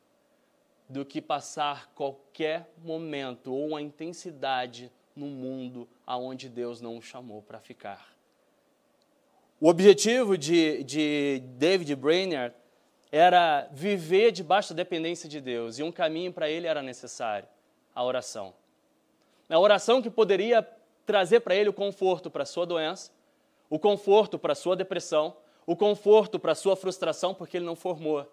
do 0.89 1.05
que 1.05 1.21
passar 1.21 1.93
qualquer 1.95 2.71
momento 2.83 3.53
ou 3.53 3.77
a 3.77 3.83
intensidade 3.83 4.91
no 5.15 5.27
mundo 5.27 5.89
aonde 6.07 6.49
Deus 6.49 6.81
não 6.81 6.97
o 6.97 7.03
chamou 7.03 7.43
para 7.43 7.61
ficar. 7.61 8.17
O 9.61 9.69
objetivo 9.69 10.39
de, 10.39 10.85
de 10.85 11.43
David 11.57 11.95
Brainerd 11.97 12.55
era 13.11 13.69
viver 13.73 14.31
debaixo 14.31 14.73
da 14.73 14.83
dependência 14.83 15.29
de 15.29 15.41
Deus, 15.41 15.79
e 15.79 15.83
um 15.83 15.91
caminho 15.91 16.33
para 16.33 16.49
ele 16.49 16.67
era 16.67 16.83
necessário: 16.83 17.49
a 17.95 18.05
oração. 18.05 18.55
A 19.49 19.59
oração 19.59 20.01
que 20.01 20.11
poderia 20.11 20.63
trazer 21.05 21.41
para 21.41 21.55
ele 21.55 21.71
o 21.71 21.73
conforto 21.73 22.31
para 22.31 22.45
sua 22.45 22.67
doença, 22.67 23.11
o 23.69 23.79
conforto 23.79 24.39
para 24.39 24.55
sua 24.55 24.77
depressão, 24.77 25.37
o 25.67 25.75
conforto 25.75 26.39
para 26.39 26.55
sua 26.55 26.77
frustração, 26.77 27.35
porque 27.35 27.57
ele 27.57 27.67
não 27.67 27.75
formou 27.75 28.31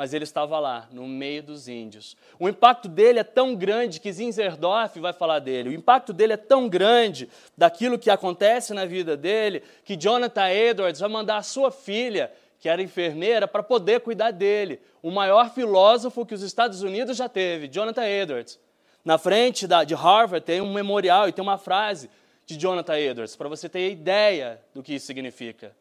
mas 0.00 0.14
ele 0.14 0.24
estava 0.24 0.58
lá, 0.58 0.88
no 0.90 1.06
meio 1.06 1.42
dos 1.42 1.68
índios. 1.68 2.16
O 2.38 2.48
impacto 2.48 2.88
dele 2.88 3.18
é 3.18 3.22
tão 3.22 3.54
grande 3.54 4.00
que 4.00 4.10
Zinzerdorf 4.10 4.98
vai 4.98 5.12
falar 5.12 5.40
dele. 5.40 5.68
O 5.68 5.72
impacto 5.74 6.14
dele 6.14 6.32
é 6.32 6.38
tão 6.38 6.70
grande 6.70 7.28
daquilo 7.54 7.98
que 7.98 8.08
acontece 8.08 8.72
na 8.72 8.86
vida 8.86 9.14
dele, 9.14 9.62
que 9.84 9.96
Jonathan 9.96 10.48
Edwards 10.48 11.00
vai 11.00 11.10
mandar 11.10 11.36
a 11.36 11.42
sua 11.42 11.70
filha, 11.70 12.32
que 12.58 12.66
era 12.66 12.80
enfermeira, 12.80 13.46
para 13.46 13.62
poder 13.62 14.00
cuidar 14.00 14.30
dele. 14.30 14.80
O 15.02 15.10
maior 15.10 15.52
filósofo 15.52 16.24
que 16.24 16.32
os 16.32 16.40
Estados 16.40 16.82
Unidos 16.82 17.18
já 17.18 17.28
teve, 17.28 17.68
Jonathan 17.68 18.06
Edwards. 18.06 18.58
Na 19.04 19.18
frente 19.18 19.66
da, 19.66 19.84
de 19.84 19.94
Harvard 19.94 20.46
tem 20.46 20.62
um 20.62 20.72
memorial 20.72 21.28
e 21.28 21.32
tem 21.32 21.42
uma 21.42 21.58
frase 21.58 22.08
de 22.46 22.56
Jonathan 22.56 22.96
Edwards, 22.98 23.36
para 23.36 23.50
você 23.50 23.68
ter 23.68 23.90
ideia 23.90 24.62
do 24.74 24.82
que 24.82 24.94
isso 24.94 25.04
significa. 25.04 25.76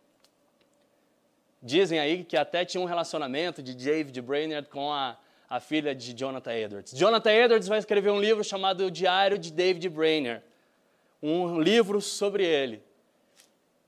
Dizem 1.62 2.00
aí 2.00 2.24
que 2.24 2.38
até 2.38 2.64
tinha 2.64 2.82
um 2.82 2.86
relacionamento 2.86 3.62
de 3.62 3.76
David 3.76 4.22
Brainerd 4.22 4.70
com 4.70 4.92
a, 4.92 5.18
a 5.50 5.60
filha 5.60 5.94
de 5.94 6.14
Jonathan 6.14 6.54
Edwards. 6.54 6.94
Jonathan 6.98 7.32
Edwards 7.32 7.68
vai 7.68 7.80
escrever 7.80 8.12
um 8.12 8.20
livro 8.20 8.44
chamado 8.44 8.86
O 8.86 8.92
Diário 8.92 9.38
de 9.38 9.52
David 9.52 9.90
Brainerd, 9.90 10.44
um 11.22 11.60
livro 11.60 12.00
sobre 12.00 12.46
ele. 12.46 12.82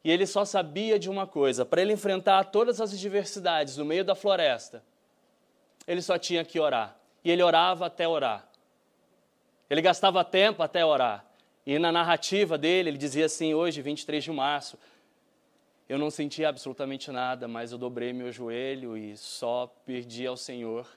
E 0.03 0.11
ele 0.11 0.25
só 0.25 0.43
sabia 0.43 0.99
de 0.99 1.09
uma 1.09 1.25
coisa: 1.25 1.65
para 1.65 1.81
ele 1.81 1.93
enfrentar 1.93 2.45
todas 2.45 2.81
as 2.81 2.93
adversidades 2.93 3.77
no 3.77 3.85
meio 3.85 4.03
da 4.03 4.15
floresta, 4.15 4.83
ele 5.87 6.01
só 6.01 6.17
tinha 6.17 6.43
que 6.43 6.59
orar. 6.59 6.97
E 7.23 7.31
ele 7.31 7.43
orava 7.43 7.85
até 7.85 8.07
orar. 8.07 8.47
Ele 9.69 9.81
gastava 9.81 10.25
tempo 10.25 10.61
até 10.61 10.83
orar. 10.83 11.25
E 11.65 11.77
na 11.79 11.91
narrativa 11.91 12.57
dele, 12.57 12.89
ele 12.89 12.97
dizia 12.97 13.27
assim, 13.27 13.53
hoje, 13.53 13.81
23 13.81 14.23
de 14.23 14.31
março, 14.31 14.77
eu 15.91 15.97
não 15.97 16.09
senti 16.09 16.45
absolutamente 16.45 17.11
nada, 17.11 17.49
mas 17.49 17.73
eu 17.73 17.77
dobrei 17.77 18.13
meu 18.13 18.31
joelho 18.31 18.95
e 18.95 19.17
só 19.17 19.67
pedi 19.85 20.25
ao 20.25 20.37
Senhor 20.37 20.87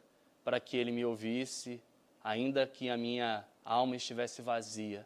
para 0.44 0.60
que 0.60 0.76
Ele 0.76 0.92
me 0.92 1.04
ouvisse, 1.04 1.82
ainda 2.22 2.64
que 2.64 2.88
a 2.88 2.96
minha 2.96 3.44
alma 3.64 3.96
estivesse 3.96 4.40
vazia. 4.40 5.04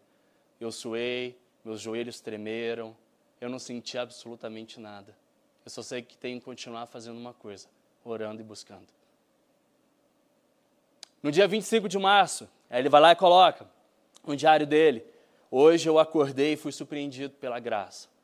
Eu 0.61 0.71
suei, 0.71 1.41
meus 1.65 1.81
joelhos 1.81 2.21
tremeram, 2.21 2.95
eu 3.41 3.49
não 3.49 3.59
senti 3.59 3.97
absolutamente 3.97 4.79
nada. 4.79 5.17
Eu 5.65 5.71
só 5.71 5.81
sei 5.81 6.03
que 6.03 6.19
tenho 6.19 6.39
que 6.39 6.45
continuar 6.45 6.85
fazendo 6.85 7.17
uma 7.17 7.33
coisa, 7.33 7.67
orando 8.05 8.43
e 8.43 8.45
buscando. 8.45 8.89
No 11.23 11.33
dia 11.33 11.49
25 11.49 11.89
de 11.89 11.99
março, 11.99 12.47
ele 12.71 12.91
vai 12.91 13.01
lá 13.01 13.13
e 13.13 13.17
coloca 13.17 13.67
no 14.23 14.37
diário 14.37 14.67
dele: 14.67 15.03
Hoje 15.51 15.89
eu 15.89 15.99
acordei 15.99 16.53
e 16.53 16.57
fui 16.59 16.73
surpreendido 16.73 17.33
pela 17.37 17.59
graça. 17.59 18.18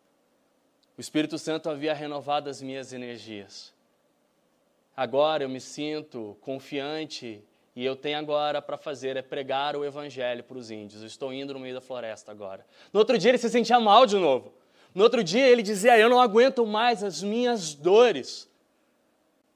O 0.97 1.01
Espírito 1.01 1.39
Santo 1.39 1.69
havia 1.69 1.93
renovado 1.93 2.49
as 2.49 2.63
minhas 2.63 2.93
energias. 2.93 3.73
Agora 4.97 5.43
eu 5.43 5.49
me 5.49 5.61
sinto 5.61 6.37
confiante 6.41 7.43
e 7.75 7.85
eu 7.85 7.97
tenho 7.97 8.17
agora 8.17 8.63
para 8.63 8.79
fazer 8.79 9.17
é 9.17 9.23
pregar 9.23 9.75
o 9.75 9.85
evangelho 9.85 10.45
para 10.45 10.57
os 10.57 10.71
índios. 10.71 11.01
Eu 11.01 11.09
estou 11.09 11.33
indo 11.33 11.53
no 11.53 11.59
meio 11.59 11.75
da 11.75 11.81
floresta 11.81 12.31
agora. 12.31 12.65
No 12.93 13.01
outro 13.01 13.19
dia 13.19 13.31
ele 13.31 13.39
se 13.39 13.51
sentia 13.51 13.81
mal 13.81 14.07
de 14.07 14.17
novo. 14.17 14.53
No 14.95 15.03
outro 15.03 15.25
dia 15.25 15.45
ele 15.49 15.63
dizia: 15.63 15.99
Eu 15.99 16.09
não 16.09 16.21
aguento 16.21 16.65
mais 16.65 17.03
as 17.03 17.21
minhas 17.21 17.75
dores. 17.75 18.49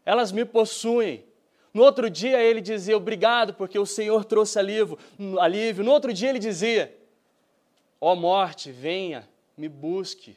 Elas 0.05 0.33
me 0.33 0.45
possuem. 0.45 1.25
No 1.73 1.85
outro 1.85 2.11
dia 2.11 2.43
ele 2.43 2.61
dizia: 2.61 2.97
Obrigado, 2.97 3.55
porque 3.55 3.79
o 3.79 3.87
Senhor 3.87 4.25
trouxe 4.25 4.59
alívio. 4.59 4.99
alívio. 5.39 5.85
No 5.85 5.93
outro 5.93 6.13
dia 6.13 6.31
ele 6.31 6.41
dizia: 6.41 6.93
Ó 8.01 8.13
oh 8.13 8.17
morte, 8.17 8.73
venha, 8.73 9.29
me 9.57 9.69
busque 9.69 10.37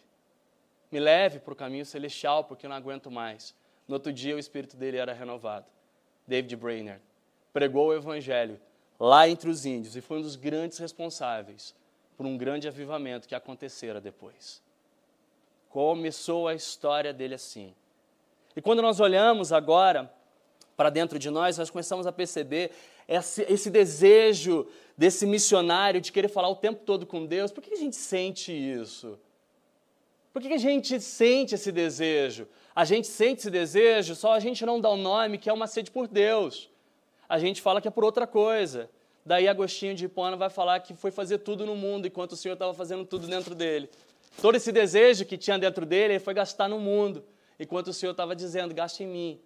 me 0.91 0.99
leve 0.99 1.39
para 1.39 1.53
o 1.53 1.55
caminho 1.55 1.85
celestial, 1.85 2.43
porque 2.43 2.65
eu 2.65 2.69
não 2.69 2.75
aguento 2.75 3.09
mais. 3.09 3.55
No 3.87 3.95
outro 3.95 4.11
dia, 4.11 4.35
o 4.35 4.39
espírito 4.39 4.75
dele 4.75 4.97
era 4.97 5.13
renovado. 5.13 5.65
David 6.27 6.55
Brainerd 6.55 7.01
pregou 7.53 7.87
o 7.87 7.93
evangelho 7.93 8.59
lá 8.99 9.27
entre 9.27 9.49
os 9.49 9.65
índios 9.65 9.95
e 9.95 10.01
foi 10.01 10.19
um 10.19 10.21
dos 10.21 10.35
grandes 10.35 10.77
responsáveis 10.77 11.73
por 12.15 12.25
um 12.25 12.37
grande 12.37 12.67
avivamento 12.67 13.27
que 13.27 13.35
acontecera 13.35 13.99
depois. 13.99 14.61
Começou 15.69 16.47
a 16.47 16.53
história 16.53 17.11
dele 17.11 17.35
assim. 17.35 17.73
E 18.55 18.61
quando 18.61 18.81
nós 18.81 18.99
olhamos 18.99 19.51
agora 19.51 20.13
para 20.75 20.89
dentro 20.89 21.17
de 21.17 21.29
nós, 21.29 21.57
nós 21.57 21.69
começamos 21.69 22.05
a 22.05 22.11
perceber 22.11 22.71
esse, 23.07 23.43
esse, 23.43 23.69
desejo 23.69 24.67
desse 24.97 25.25
missionário 25.25 26.01
de 26.01 26.11
querer 26.11 26.27
falar 26.27 26.49
o 26.49 26.55
tempo 26.55 26.83
todo 26.85 27.05
com 27.05 27.25
Deus. 27.25 27.51
Por 27.51 27.61
que 27.61 27.73
a 27.73 27.77
gente 27.77 27.95
sente 27.95 28.51
isso? 28.51 29.19
Por 30.33 30.41
que 30.41 30.53
a 30.53 30.57
gente 30.57 30.99
sente 30.99 31.55
esse 31.55 31.71
desejo? 31.71 32.47
A 32.73 32.85
gente 32.85 33.07
sente 33.07 33.41
esse 33.41 33.51
desejo, 33.51 34.15
só 34.15 34.33
a 34.33 34.39
gente 34.39 34.65
não 34.65 34.79
dá 34.79 34.89
o 34.89 34.93
um 34.93 34.97
nome 35.01 35.37
que 35.37 35.49
é 35.49 35.53
uma 35.53 35.67
sede 35.67 35.91
por 35.91 36.07
Deus. 36.07 36.69
A 37.27 37.37
gente 37.37 37.61
fala 37.61 37.81
que 37.81 37.87
é 37.87 37.91
por 37.91 38.03
outra 38.03 38.25
coisa. 38.25 38.89
Daí 39.25 39.47
Agostinho 39.47 39.93
de 39.93 40.05
Hipona 40.05 40.35
vai 40.35 40.49
falar 40.49 40.79
que 40.79 40.93
foi 40.93 41.11
fazer 41.11 41.39
tudo 41.39 41.65
no 41.65 41.75
mundo 41.75 42.07
enquanto 42.07 42.31
o 42.31 42.35
Senhor 42.35 42.53
estava 42.53 42.73
fazendo 42.73 43.05
tudo 43.05 43.27
dentro 43.27 43.53
dele. 43.53 43.89
Todo 44.41 44.55
esse 44.55 44.71
desejo 44.71 45.25
que 45.25 45.37
tinha 45.37 45.59
dentro 45.59 45.85
dele, 45.85 46.13
ele 46.13 46.19
foi 46.19 46.33
gastar 46.33 46.67
no 46.67 46.79
mundo, 46.79 47.23
enquanto 47.59 47.89
o 47.89 47.93
Senhor 47.93 48.11
estava 48.11 48.35
dizendo: 48.35 48.73
gaste 48.73 49.03
em 49.03 49.07
mim. 49.07 49.39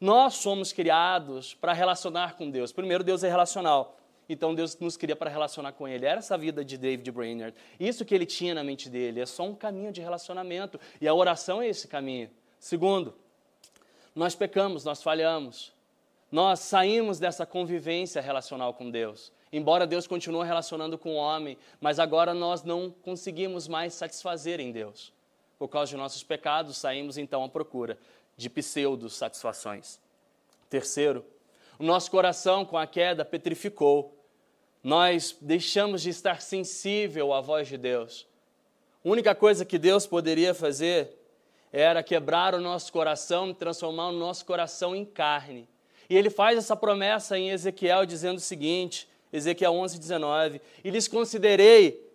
Nós 0.00 0.34
somos 0.34 0.72
criados 0.72 1.54
para 1.54 1.72
relacionar 1.72 2.36
com 2.36 2.50
Deus. 2.50 2.70
Primeiro, 2.70 3.02
Deus 3.02 3.24
é 3.24 3.28
relacional. 3.28 3.96
Então 4.28 4.54
Deus 4.54 4.76
nos 4.78 4.96
queria 4.96 5.14
para 5.14 5.30
relacionar 5.30 5.72
com 5.72 5.86
Ele. 5.86 6.04
Era 6.04 6.18
essa 6.18 6.36
vida 6.36 6.64
de 6.64 6.76
David 6.76 7.10
Brainerd. 7.12 7.56
Isso 7.78 8.04
que 8.04 8.14
ele 8.14 8.26
tinha 8.26 8.54
na 8.54 8.64
mente 8.64 8.88
dele. 8.88 9.20
É 9.20 9.26
só 9.26 9.44
um 9.44 9.54
caminho 9.54 9.92
de 9.92 10.00
relacionamento. 10.00 10.80
E 11.00 11.06
a 11.06 11.14
oração 11.14 11.62
é 11.62 11.68
esse 11.68 11.86
caminho. 11.86 12.30
Segundo, 12.58 13.14
nós 14.14 14.34
pecamos, 14.34 14.84
nós 14.84 15.02
falhamos. 15.02 15.72
Nós 16.30 16.60
saímos 16.60 17.20
dessa 17.20 17.46
convivência 17.46 18.20
relacional 18.20 18.74
com 18.74 18.90
Deus. 18.90 19.30
Embora 19.52 19.86
Deus 19.86 20.06
continue 20.06 20.44
relacionando 20.44 20.98
com 20.98 21.14
o 21.14 21.16
homem, 21.16 21.56
mas 21.80 22.00
agora 22.00 22.34
nós 22.34 22.64
não 22.64 22.90
conseguimos 22.90 23.68
mais 23.68 23.94
satisfazer 23.94 24.58
em 24.58 24.72
Deus. 24.72 25.12
Por 25.58 25.68
causa 25.68 25.90
de 25.90 25.96
nossos 25.96 26.22
pecados, 26.24 26.76
saímos 26.76 27.16
então 27.16 27.44
à 27.44 27.48
procura 27.48 27.96
de 28.36 28.50
pseudo-satisfações. 28.50 30.00
Terceiro, 30.68 31.24
o 31.78 31.84
nosso 31.84 32.10
coração 32.10 32.64
com 32.64 32.76
a 32.76 32.86
queda 32.86 33.24
petrificou 33.24 34.15
nós 34.86 35.36
deixamos 35.40 36.00
de 36.00 36.10
estar 36.10 36.40
sensível 36.40 37.32
à 37.32 37.40
voz 37.40 37.66
de 37.66 37.76
Deus. 37.76 38.24
A 39.04 39.08
única 39.08 39.34
coisa 39.34 39.64
que 39.64 39.78
Deus 39.78 40.06
poderia 40.06 40.54
fazer 40.54 41.10
era 41.72 42.04
quebrar 42.04 42.54
o 42.54 42.60
nosso 42.60 42.92
coração 42.92 43.52
transformar 43.52 44.10
o 44.10 44.12
nosso 44.12 44.46
coração 44.46 44.94
em 44.94 45.04
carne. 45.04 45.68
E 46.08 46.16
ele 46.16 46.30
faz 46.30 46.56
essa 46.56 46.76
promessa 46.76 47.36
em 47.36 47.50
Ezequiel 47.50 48.06
dizendo 48.06 48.36
o 48.36 48.40
seguinte, 48.40 49.08
Ezequiel 49.32 49.72
11, 49.72 49.98
19, 49.98 50.60
e 50.84 50.90
lhes 50.90 51.08
considerei, 51.08 52.08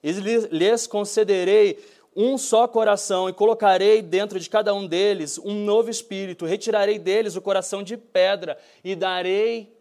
lhes 0.00 0.86
concederei 0.86 1.84
um 2.14 2.38
só 2.38 2.68
coração 2.68 3.28
e 3.28 3.32
colocarei 3.32 4.00
dentro 4.00 4.38
de 4.38 4.48
cada 4.48 4.72
um 4.72 4.86
deles 4.86 5.38
um 5.38 5.64
novo 5.64 5.90
espírito, 5.90 6.46
retirarei 6.46 7.00
deles 7.00 7.34
o 7.34 7.42
coração 7.42 7.82
de 7.82 7.96
pedra 7.96 8.56
e 8.84 8.94
darei 8.94 9.76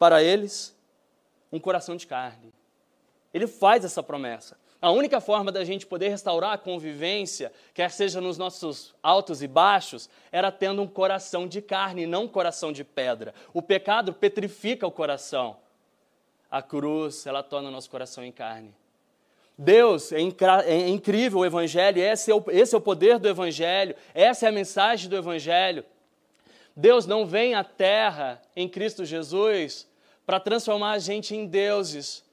para 0.00 0.20
eles 0.20 0.73
um 1.54 1.60
coração 1.60 1.96
de 1.96 2.06
carne. 2.06 2.52
Ele 3.32 3.46
faz 3.46 3.84
essa 3.84 4.02
promessa. 4.02 4.56
A 4.82 4.90
única 4.90 5.20
forma 5.20 5.50
da 5.50 5.64
gente 5.64 5.86
poder 5.86 6.08
restaurar 6.08 6.52
a 6.52 6.58
convivência, 6.58 7.52
quer 7.72 7.90
seja 7.90 8.20
nos 8.20 8.36
nossos 8.36 8.94
altos 9.02 9.40
e 9.40 9.46
baixos, 9.48 10.10
era 10.30 10.50
tendo 10.50 10.82
um 10.82 10.86
coração 10.86 11.46
de 11.46 11.62
carne, 11.62 12.06
não 12.06 12.24
um 12.24 12.28
coração 12.28 12.72
de 12.72 12.84
pedra. 12.84 13.32
O 13.52 13.62
pecado 13.62 14.12
petrifica 14.12 14.86
o 14.86 14.90
coração. 14.90 15.56
A 16.50 16.60
cruz, 16.60 17.24
ela 17.24 17.42
torna 17.42 17.68
o 17.68 17.72
nosso 17.72 17.88
coração 17.88 18.24
em 18.24 18.32
carne. 18.32 18.74
Deus, 19.56 20.10
é, 20.12 20.18
é 20.66 20.88
incrível 20.88 21.38
o 21.38 21.46
Evangelho, 21.46 22.02
esse 22.02 22.30
é 22.30 22.34
o, 22.34 22.44
esse 22.48 22.74
é 22.74 22.78
o 22.78 22.80
poder 22.80 23.20
do 23.20 23.28
Evangelho, 23.28 23.94
essa 24.12 24.46
é 24.46 24.48
a 24.48 24.52
mensagem 24.52 25.08
do 25.08 25.16
Evangelho. 25.16 25.84
Deus 26.76 27.06
não 27.06 27.24
vem 27.24 27.54
à 27.54 27.62
terra 27.62 28.42
em 28.56 28.68
Cristo 28.68 29.04
Jesus 29.04 29.88
para 30.26 30.40
transformar 30.40 30.92
a 30.92 30.98
gente 30.98 31.34
em 31.34 31.46
deuses, 31.46 32.24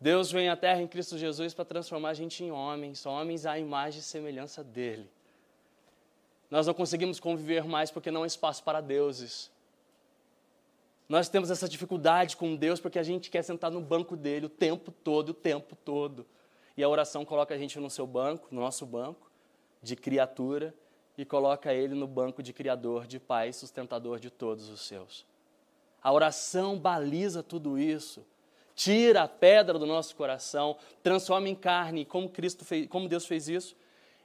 Deus 0.00 0.30
vem 0.30 0.48
à 0.48 0.56
terra 0.56 0.82
em 0.82 0.86
Cristo 0.86 1.16
Jesus 1.16 1.54
para 1.54 1.64
transformar 1.64 2.10
a 2.10 2.14
gente 2.14 2.44
em 2.44 2.50
homens, 2.50 3.06
homens 3.06 3.46
à 3.46 3.58
imagem 3.58 4.00
e 4.00 4.02
semelhança 4.02 4.62
dele. 4.62 5.08
Nós 6.50 6.66
não 6.66 6.74
conseguimos 6.74 7.18
conviver 7.18 7.64
mais 7.64 7.90
porque 7.90 8.10
não 8.10 8.22
há 8.22 8.26
espaço 8.26 8.62
para 8.62 8.80
deuses. 8.80 9.50
Nós 11.08 11.28
temos 11.28 11.50
essa 11.50 11.68
dificuldade 11.68 12.36
com 12.36 12.54
Deus 12.54 12.80
porque 12.80 12.98
a 12.98 13.02
gente 13.02 13.30
quer 13.30 13.42
sentar 13.42 13.70
no 13.70 13.80
banco 13.80 14.16
dele 14.16 14.46
o 14.46 14.50
tempo 14.50 14.92
todo, 14.92 15.30
o 15.30 15.34
tempo 15.34 15.74
todo. 15.74 16.26
E 16.76 16.82
a 16.82 16.88
oração 16.88 17.24
coloca 17.24 17.54
a 17.54 17.58
gente 17.58 17.78
no 17.78 17.90
seu 17.90 18.06
banco, 18.06 18.48
no 18.50 18.60
nosso 18.60 18.84
banco 18.86 19.30
de 19.82 19.96
criatura, 19.96 20.74
e 21.16 21.24
coloca 21.24 21.72
ele 21.72 21.94
no 21.94 22.06
banco 22.06 22.42
de 22.42 22.52
criador, 22.52 23.06
de 23.06 23.20
pai, 23.20 23.52
sustentador 23.52 24.18
de 24.18 24.30
todos 24.30 24.68
os 24.68 24.80
seus. 24.80 25.24
A 26.04 26.12
oração 26.12 26.78
baliza 26.78 27.42
tudo 27.42 27.76
isso 27.78 28.24
tira 28.74 29.22
a 29.22 29.28
pedra 29.28 29.78
do 29.78 29.86
nosso 29.86 30.14
coração, 30.16 30.76
transforma 31.02 31.48
em 31.48 31.54
carne, 31.54 32.04
como 32.04 32.28
Cristo 32.28 32.64
fez, 32.64 32.88
como 32.88 33.08
Deus 33.08 33.26
fez 33.26 33.48
isso, 33.48 33.76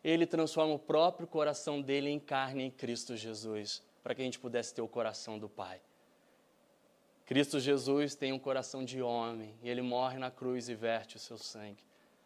ele 0.04 0.26
transforma 0.26 0.74
o 0.74 0.80
próprio 0.80 1.28
coração 1.28 1.82
dele 1.82 2.10
em 2.10 2.20
carne 2.20 2.64
em 2.64 2.72
Cristo 2.72 3.16
Jesus, 3.16 3.84
para 4.02 4.16
que 4.16 4.22
a 4.22 4.26
gente 4.26 4.40
pudesse 4.40 4.74
ter 4.74 4.82
o 4.82 4.88
coração 4.88 5.38
do 5.38 5.48
Pai. 5.48 5.80
Cristo 7.26 7.60
Jesus 7.60 8.16
tem 8.16 8.34
um 8.34 8.40
coração 8.40 8.84
de 8.84 9.02
homem, 9.02 9.54
e 9.62 9.70
ele 9.70 9.82
morre 9.82 10.18
na 10.18 10.32
cruz 10.32 10.68
e 10.68 10.74
verte 10.74 11.18
o 11.18 11.20
seu 11.20 11.38
sangue, 11.38 11.84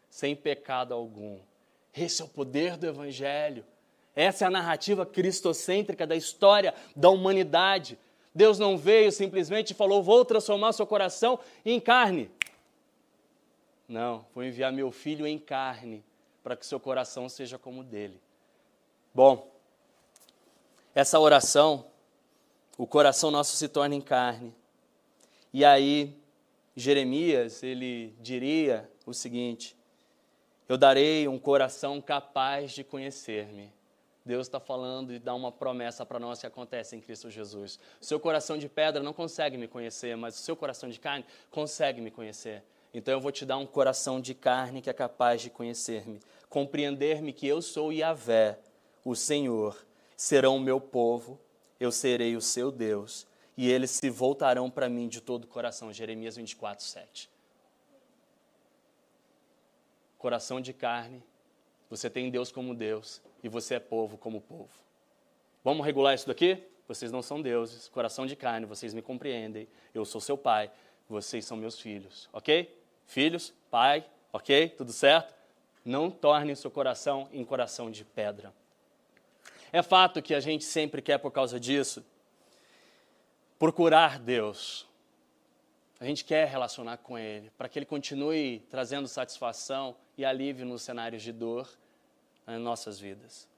sem 0.08 0.34
pecado 0.34 0.94
algum. 0.94 1.38
Esse 1.94 2.22
é 2.22 2.24
o 2.24 2.28
poder 2.28 2.76
do 2.76 2.86
evangelho. 2.86 3.64
Essa 4.16 4.44
é 4.44 4.46
a 4.46 4.50
narrativa 4.50 5.04
cristocêntrica 5.04 6.06
da 6.06 6.16
história 6.16 6.72
da 6.94 7.10
humanidade. 7.10 7.98
Deus 8.34 8.58
não 8.58 8.76
veio 8.76 9.12
simplesmente 9.12 9.70
e 9.70 9.74
falou: 9.74 10.02
Vou 10.02 10.24
transformar 10.24 10.72
seu 10.72 10.86
coração 10.86 11.38
em 11.64 11.78
carne. 11.78 12.30
Não, 13.88 14.26
vou 14.34 14.42
enviar 14.42 14.72
meu 14.72 14.90
filho 14.90 15.26
em 15.26 15.38
carne 15.38 16.04
para 16.42 16.56
que 16.56 16.66
seu 16.66 16.80
coração 16.80 17.28
seja 17.28 17.58
como 17.58 17.82
o 17.82 17.84
dele. 17.84 18.20
Bom, 19.14 19.50
essa 20.94 21.20
oração, 21.20 21.86
o 22.76 22.86
coração 22.86 23.30
nosso 23.30 23.56
se 23.56 23.68
torna 23.68 23.94
em 23.94 24.00
carne. 24.00 24.52
E 25.52 25.64
aí, 25.64 26.18
Jeremias, 26.74 27.62
ele 27.62 28.14
diria 28.20 28.90
o 29.06 29.14
seguinte: 29.14 29.76
Eu 30.68 30.76
darei 30.76 31.28
um 31.28 31.38
coração 31.38 32.00
capaz 32.00 32.72
de 32.72 32.82
conhecer-me 32.82 33.72
Deus 34.24 34.46
está 34.46 34.58
falando 34.58 35.12
e 35.12 35.18
dá 35.18 35.34
uma 35.34 35.52
promessa 35.52 36.06
para 36.06 36.18
nós 36.18 36.40
que 36.40 36.46
acontece 36.46 36.96
em 36.96 37.00
Cristo 37.00 37.28
Jesus. 37.28 37.78
O 38.00 38.04
seu 38.04 38.18
coração 38.18 38.56
de 38.56 38.70
pedra 38.70 39.02
não 39.02 39.12
consegue 39.12 39.58
me 39.58 39.68
conhecer, 39.68 40.16
mas 40.16 40.38
o 40.38 40.42
seu 40.42 40.56
coração 40.56 40.88
de 40.88 40.98
carne 40.98 41.26
consegue 41.50 42.00
me 42.00 42.10
conhecer. 42.10 42.64
Então 42.94 43.12
eu 43.12 43.20
vou 43.20 43.30
te 43.30 43.44
dar 43.44 43.58
um 43.58 43.66
coração 43.66 44.20
de 44.20 44.32
carne 44.32 44.80
que 44.80 44.88
é 44.88 44.94
capaz 44.94 45.42
de 45.42 45.50
conhecer-me, 45.50 46.20
compreender-me 46.48 47.34
que 47.34 47.46
eu 47.46 47.60
sou 47.60 47.92
Yahvé, 47.92 48.58
o 49.04 49.14
Senhor. 49.14 49.84
Serão 50.16 50.56
o 50.56 50.60
meu 50.60 50.80
povo, 50.80 51.38
eu 51.78 51.92
serei 51.92 52.34
o 52.34 52.40
seu 52.40 52.70
Deus, 52.70 53.26
e 53.56 53.70
eles 53.70 53.90
se 53.90 54.08
voltarão 54.08 54.70
para 54.70 54.88
mim 54.88 55.06
de 55.06 55.20
todo 55.20 55.44
o 55.44 55.48
coração. 55.48 55.92
Jeremias 55.92 56.36
24, 56.36 56.82
7. 56.82 57.28
Coração 60.16 60.60
de 60.60 60.72
carne, 60.72 61.22
você 61.96 62.10
tem 62.10 62.28
Deus 62.28 62.50
como 62.50 62.74
Deus, 62.74 63.22
e 63.42 63.48
você 63.48 63.76
é 63.76 63.80
povo 63.80 64.18
como 64.18 64.40
povo. 64.40 64.70
Vamos 65.62 65.86
regular 65.86 66.14
isso 66.14 66.26
daqui? 66.26 66.62
Vocês 66.88 67.12
não 67.12 67.22
são 67.22 67.40
deuses, 67.40 67.88
coração 67.88 68.26
de 68.26 68.34
carne, 68.34 68.66
vocês 68.66 68.92
me 68.92 69.00
compreendem. 69.00 69.68
Eu 69.94 70.04
sou 70.04 70.20
seu 70.20 70.36
pai, 70.36 70.70
vocês 71.08 71.44
são 71.44 71.56
meus 71.56 71.78
filhos, 71.78 72.28
ok? 72.32 72.76
Filhos, 73.06 73.54
pai, 73.70 74.04
ok? 74.32 74.70
Tudo 74.70 74.92
certo? 74.92 75.32
Não 75.84 76.10
tornem 76.10 76.54
seu 76.56 76.70
coração 76.70 77.28
em 77.32 77.44
coração 77.44 77.90
de 77.90 78.04
pedra. 78.04 78.52
É 79.72 79.80
fato 79.80 80.20
que 80.20 80.34
a 80.34 80.40
gente 80.40 80.64
sempre 80.64 81.00
quer, 81.00 81.18
por 81.18 81.30
causa 81.30 81.60
disso, 81.60 82.04
procurar 83.58 84.18
Deus. 84.18 84.86
A 86.00 86.04
gente 86.04 86.24
quer 86.24 86.48
relacionar 86.48 86.98
com 86.98 87.16
Ele, 87.16 87.50
para 87.56 87.68
que 87.68 87.78
Ele 87.78 87.86
continue 87.86 88.60
trazendo 88.68 89.06
satisfação 89.06 89.96
e 90.18 90.24
alívio 90.24 90.66
nos 90.66 90.82
cenários 90.82 91.22
de 91.22 91.32
dor 91.32 91.68
nas 92.46 92.60
nossas 92.60 92.98
vidas. 92.98 93.48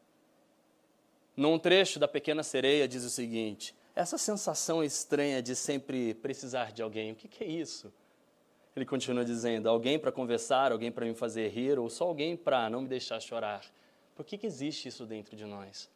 Num 1.37 1.59
trecho 1.59 1.99
da 1.99 2.09
Pequena 2.09 2.43
Sereia 2.43 2.89
diz 2.89 3.05
o 3.05 3.11
seguinte: 3.11 3.75
essa 3.95 4.19
sensação 4.19 4.85
estranha 4.85 5.43
de 5.43 5.55
sempre 5.57 6.15
precisar 6.15 6.73
de 6.73 6.83
alguém, 6.83 7.13
o 7.13 7.15
que, 7.15 7.29
que 7.29 7.43
é 7.43 7.47
isso? 7.47 7.93
Ele 8.77 8.85
continua 8.85 9.25
dizendo: 9.25 9.69
alguém 9.69 9.99
para 9.99 10.13
conversar, 10.13 10.71
alguém 10.71 10.93
para 10.93 11.07
me 11.07 11.15
fazer 11.15 11.49
rir, 11.49 11.79
ou 11.79 11.89
só 11.89 12.05
alguém 12.05 12.37
para 12.37 12.69
não 12.69 12.83
me 12.83 12.89
deixar 12.89 13.21
chorar. 13.21 13.65
Por 14.15 14.25
que, 14.25 14.37
que 14.37 14.47
existe 14.47 14.89
isso 14.89 15.07
dentro 15.07 15.35
de 15.37 15.45
nós? 15.45 15.91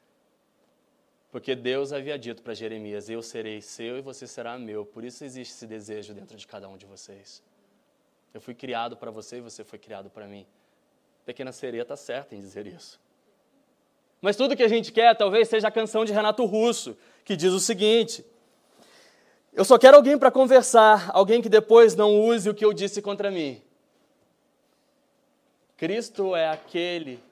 Porque 1.30 1.54
Deus 1.54 1.92
havia 1.92 2.18
dito 2.18 2.42
para 2.42 2.54
Jeremias: 2.54 3.08
Eu 3.08 3.22
serei 3.22 3.60
seu 3.60 3.98
e 3.98 4.00
você 4.00 4.26
será 4.26 4.58
meu. 4.58 4.84
Por 4.84 5.04
isso 5.04 5.22
existe 5.24 5.52
esse 5.54 5.66
desejo 5.66 6.14
dentro 6.14 6.36
de 6.36 6.46
cada 6.46 6.68
um 6.68 6.76
de 6.76 6.86
vocês. 6.86 7.42
Eu 8.32 8.40
fui 8.40 8.54
criado 8.54 8.96
para 8.96 9.10
você 9.10 9.38
e 9.38 9.40
você 9.40 9.62
foi 9.62 9.78
criado 9.78 10.08
para 10.08 10.26
mim. 10.26 10.46
Pequena 11.24 11.52
Sereia 11.52 11.82
está 11.82 11.96
certa 11.96 12.34
em 12.34 12.40
dizer 12.40 12.66
isso. 12.66 13.00
Mas 14.20 14.36
tudo 14.36 14.56
que 14.56 14.62
a 14.62 14.68
gente 14.68 14.92
quer 14.92 15.16
talvez 15.16 15.48
seja 15.48 15.68
a 15.68 15.70
canção 15.70 16.04
de 16.04 16.12
Renato 16.12 16.44
Russo, 16.44 16.96
que 17.24 17.36
diz 17.36 17.52
o 17.52 17.60
seguinte: 17.60 18.24
Eu 19.52 19.64
só 19.64 19.78
quero 19.78 19.96
alguém 19.96 20.18
para 20.18 20.30
conversar, 20.30 21.10
alguém 21.14 21.40
que 21.40 21.48
depois 21.48 21.94
não 21.94 22.20
use 22.20 22.48
o 22.48 22.54
que 22.54 22.64
eu 22.64 22.72
disse 22.72 23.00
contra 23.00 23.30
mim. 23.30 23.62
Cristo 25.76 26.36
é 26.36 26.48
aquele 26.48 27.22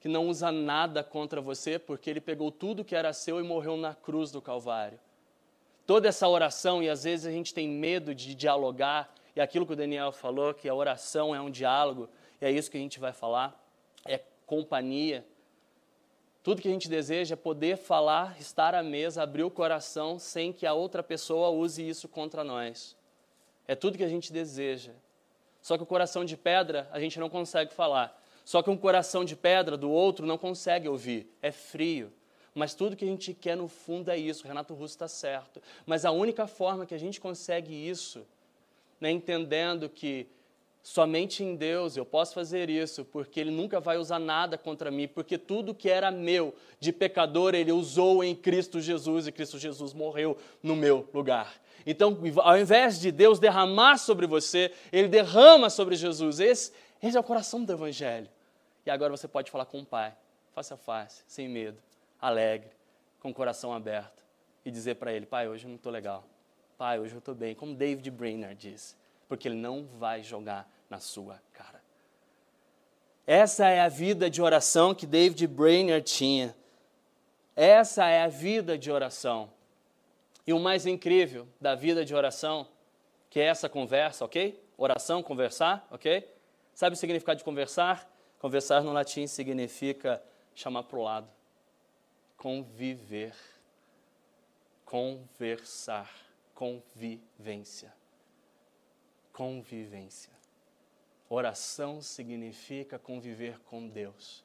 que 0.00 0.08
não 0.08 0.28
usa 0.28 0.50
nada 0.50 1.04
contra 1.04 1.42
você, 1.42 1.78
porque 1.78 2.08
ele 2.08 2.20
pegou 2.20 2.50
tudo 2.50 2.82
que 2.82 2.96
era 2.96 3.12
seu 3.12 3.38
e 3.38 3.42
morreu 3.42 3.76
na 3.76 3.94
cruz 3.94 4.30
do 4.30 4.40
Calvário. 4.40 4.98
Toda 5.86 6.08
essa 6.08 6.26
oração, 6.26 6.82
e 6.82 6.88
às 6.88 7.04
vezes 7.04 7.26
a 7.26 7.30
gente 7.30 7.52
tem 7.52 7.68
medo 7.68 8.14
de 8.14 8.34
dialogar, 8.34 9.12
e 9.36 9.40
aquilo 9.40 9.66
que 9.66 9.74
o 9.74 9.76
Daniel 9.76 10.12
falou, 10.12 10.54
que 10.54 10.66
a 10.66 10.74
oração 10.74 11.34
é 11.34 11.40
um 11.40 11.50
diálogo, 11.50 12.08
e 12.40 12.46
é 12.46 12.50
isso 12.50 12.70
que 12.70 12.76
a 12.76 12.80
gente 12.80 12.98
vai 12.98 13.12
falar, 13.12 13.58
é 14.06 14.20
companhia. 14.46 15.24
Tudo 16.42 16.62
que 16.62 16.68
a 16.68 16.70
gente 16.72 16.88
deseja 16.88 17.34
é 17.34 17.36
poder 17.36 17.76
falar, 17.76 18.40
estar 18.40 18.74
à 18.74 18.82
mesa, 18.82 19.22
abrir 19.22 19.44
o 19.44 19.50
coração 19.50 20.18
sem 20.18 20.52
que 20.52 20.66
a 20.66 20.72
outra 20.72 21.02
pessoa 21.02 21.50
use 21.50 21.86
isso 21.86 22.08
contra 22.08 22.42
nós. 22.42 22.96
É 23.68 23.74
tudo 23.74 23.98
que 23.98 24.04
a 24.04 24.08
gente 24.08 24.32
deseja. 24.32 24.92
Só 25.60 25.76
que 25.76 25.82
o 25.82 25.86
coração 25.86 26.24
de 26.24 26.36
pedra 26.36 26.88
a 26.92 26.98
gente 26.98 27.20
não 27.20 27.28
consegue 27.28 27.74
falar. 27.74 28.18
Só 28.44 28.62
que 28.62 28.70
um 28.70 28.76
coração 28.76 29.24
de 29.24 29.36
pedra 29.36 29.76
do 29.76 29.90
outro 29.90 30.26
não 30.26 30.38
consegue 30.38 30.88
ouvir. 30.88 31.30
É 31.42 31.52
frio. 31.52 32.10
Mas 32.54 32.74
tudo 32.74 32.96
que 32.96 33.04
a 33.04 33.08
gente 33.08 33.32
quer 33.32 33.56
no 33.56 33.68
fundo 33.68 34.10
é 34.10 34.16
isso. 34.16 34.46
Renato 34.46 34.74
Russo 34.74 34.94
está 34.94 35.06
certo. 35.06 35.62
Mas 35.86 36.04
a 36.04 36.10
única 36.10 36.46
forma 36.46 36.86
que 36.86 36.94
a 36.94 36.98
gente 36.98 37.20
consegue 37.20 37.72
isso, 37.72 38.26
né, 39.00 39.10
entendendo 39.10 39.88
que 39.88 40.26
Somente 40.82 41.44
em 41.44 41.54
Deus 41.54 41.96
eu 41.96 42.06
posso 42.06 42.32
fazer 42.34 42.70
isso, 42.70 43.04
porque 43.04 43.38
Ele 43.38 43.50
nunca 43.50 43.78
vai 43.80 43.98
usar 43.98 44.18
nada 44.18 44.56
contra 44.56 44.90
mim, 44.90 45.06
porque 45.06 45.36
tudo 45.36 45.74
que 45.74 45.90
era 45.90 46.10
meu 46.10 46.54
de 46.78 46.90
pecador 46.90 47.54
Ele 47.54 47.70
usou 47.70 48.24
em 48.24 48.34
Cristo 48.34 48.80
Jesus 48.80 49.26
e 49.26 49.32
Cristo 49.32 49.58
Jesus 49.58 49.92
morreu 49.92 50.36
no 50.62 50.74
meu 50.74 51.06
lugar. 51.12 51.60
Então, 51.84 52.16
ao 52.38 52.58
invés 52.58 52.98
de 52.98 53.12
Deus 53.12 53.38
derramar 53.38 53.98
sobre 53.98 54.26
você, 54.26 54.72
Ele 54.90 55.08
derrama 55.08 55.68
sobre 55.68 55.96
Jesus. 55.96 56.40
Esse, 56.40 56.72
esse 57.02 57.16
é 57.16 57.20
o 57.20 57.24
coração 57.24 57.62
do 57.62 57.72
Evangelho. 57.72 58.28
E 58.84 58.90
agora 58.90 59.14
você 59.14 59.28
pode 59.28 59.50
falar 59.50 59.66
com 59.66 59.80
o 59.80 59.86
Pai, 59.86 60.14
face 60.54 60.72
a 60.72 60.76
face, 60.76 61.22
sem 61.26 61.48
medo, 61.48 61.78
alegre, 62.20 62.70
com 63.20 63.30
o 63.30 63.34
coração 63.34 63.72
aberto, 63.72 64.22
e 64.64 64.70
dizer 64.70 64.96
para 64.96 65.12
Ele: 65.12 65.26
Pai, 65.26 65.46
hoje 65.46 65.64
eu 65.64 65.68
não 65.68 65.76
estou 65.76 65.92
legal. 65.92 66.24
Pai, 66.78 66.98
hoje 66.98 67.14
eu 67.14 67.18
estou 67.18 67.34
bem. 67.34 67.54
Como 67.54 67.74
David 67.74 68.10
Brainerd 68.10 68.70
disse 68.70 68.99
porque 69.30 69.46
ele 69.46 69.54
não 69.54 69.86
vai 69.86 70.24
jogar 70.24 70.68
na 70.90 70.98
sua 70.98 71.40
cara. 71.52 71.80
Essa 73.24 73.68
é 73.68 73.80
a 73.80 73.88
vida 73.88 74.28
de 74.28 74.42
oração 74.42 74.92
que 74.92 75.06
David 75.06 75.46
Brainerd 75.46 76.04
tinha. 76.04 76.52
Essa 77.54 78.08
é 78.08 78.22
a 78.22 78.26
vida 78.26 78.76
de 78.76 78.90
oração. 78.90 79.52
E 80.44 80.52
o 80.52 80.58
mais 80.58 80.84
incrível 80.84 81.46
da 81.60 81.76
vida 81.76 82.04
de 82.04 82.12
oração, 82.12 82.66
que 83.30 83.38
é 83.38 83.44
essa 83.44 83.68
conversa, 83.68 84.24
ok? 84.24 84.60
Oração, 84.76 85.22
conversar, 85.22 85.86
ok? 85.92 86.28
Sabe 86.74 86.96
o 86.96 86.98
significado 86.98 87.38
de 87.38 87.44
conversar? 87.44 88.10
Conversar 88.40 88.82
no 88.82 88.92
latim 88.92 89.28
significa 89.28 90.20
chamar 90.56 90.82
para 90.82 90.98
o 90.98 91.04
lado. 91.04 91.28
Conviver. 92.36 93.36
Conversar. 94.84 96.10
Convivência. 96.52 97.99
Convivência. 99.40 100.34
Oração 101.26 102.02
significa 102.02 102.98
conviver 102.98 103.58
com 103.60 103.88
Deus. 103.88 104.44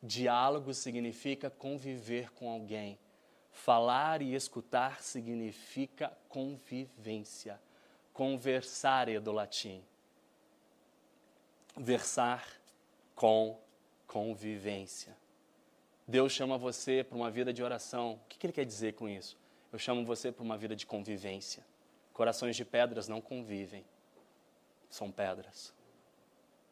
Diálogo 0.00 0.72
significa 0.72 1.50
conviver 1.50 2.32
com 2.32 2.48
alguém. 2.48 3.00
Falar 3.50 4.22
e 4.22 4.32
escutar 4.32 5.02
significa 5.02 6.16
convivência. 6.28 7.60
Conversar 8.12 9.08
é 9.08 9.18
do 9.18 9.32
latim. 9.32 9.82
Versar 11.76 12.46
com 13.12 13.58
convivência. 14.06 15.16
Deus 16.06 16.30
chama 16.30 16.56
você 16.56 17.02
para 17.02 17.16
uma 17.16 17.28
vida 17.28 17.52
de 17.52 17.60
oração. 17.60 18.12
O 18.12 18.28
que 18.28 18.46
Ele 18.46 18.52
quer 18.52 18.64
dizer 18.64 18.94
com 18.94 19.08
isso? 19.08 19.36
Eu 19.72 19.80
chamo 19.80 20.04
você 20.04 20.30
para 20.30 20.44
uma 20.44 20.56
vida 20.56 20.76
de 20.76 20.86
convivência. 20.86 21.66
Corações 22.12 22.54
de 22.54 22.64
pedras 22.64 23.08
não 23.08 23.20
convivem, 23.20 23.84
são 24.88 25.10
pedras. 25.10 25.74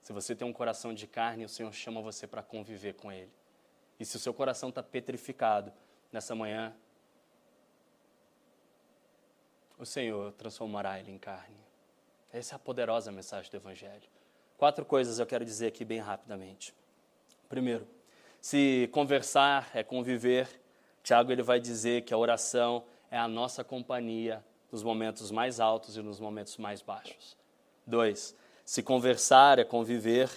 Se 0.00 0.12
você 0.12 0.34
tem 0.34 0.46
um 0.46 0.52
coração 0.52 0.92
de 0.92 1.06
carne, 1.06 1.44
o 1.44 1.48
Senhor 1.48 1.72
chama 1.72 2.00
você 2.00 2.26
para 2.26 2.42
conviver 2.42 2.94
com 2.94 3.10
Ele. 3.10 3.32
E 3.98 4.04
se 4.04 4.16
o 4.16 4.20
seu 4.20 4.34
coração 4.34 4.68
está 4.68 4.82
petrificado 4.82 5.72
nessa 6.12 6.34
manhã, 6.34 6.74
o 9.78 9.84
Senhor 9.84 10.32
transformará 10.32 10.98
ele 10.98 11.10
em 11.10 11.18
carne. 11.18 11.56
Essa 12.32 12.54
é 12.54 12.56
a 12.56 12.58
poderosa 12.58 13.12
mensagem 13.12 13.50
do 13.50 13.56
Evangelho. 13.56 14.08
Quatro 14.56 14.84
coisas 14.84 15.18
eu 15.18 15.26
quero 15.26 15.44
dizer 15.44 15.68
aqui 15.68 15.84
bem 15.84 16.00
rapidamente. 16.00 16.74
Primeiro, 17.48 17.86
se 18.40 18.88
conversar 18.92 19.70
é 19.74 19.82
conviver, 19.82 20.48
Tiago 21.02 21.30
ele 21.32 21.42
vai 21.42 21.60
dizer 21.60 22.02
que 22.02 22.14
a 22.14 22.18
oração 22.18 22.84
é 23.10 23.18
a 23.18 23.28
nossa 23.28 23.62
companhia 23.62 24.44
nos 24.70 24.82
momentos 24.82 25.30
mais 25.30 25.60
altos 25.60 25.96
e 25.96 26.02
nos 26.02 26.18
momentos 26.18 26.56
mais 26.56 26.82
baixos. 26.82 27.36
Dois, 27.86 28.34
se 28.64 28.82
conversar 28.82 29.58
é 29.58 29.64
conviver, 29.64 30.30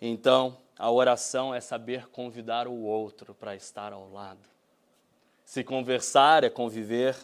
então 0.00 0.56
a 0.78 0.90
oração 0.90 1.54
é 1.54 1.60
saber 1.60 2.08
convidar 2.08 2.68
o 2.68 2.82
outro 2.82 3.34
para 3.34 3.54
estar 3.54 3.92
ao 3.92 4.10
lado. 4.10 4.48
Se 5.44 5.64
conversar 5.64 6.44
é 6.44 6.50
conviver, 6.50 7.16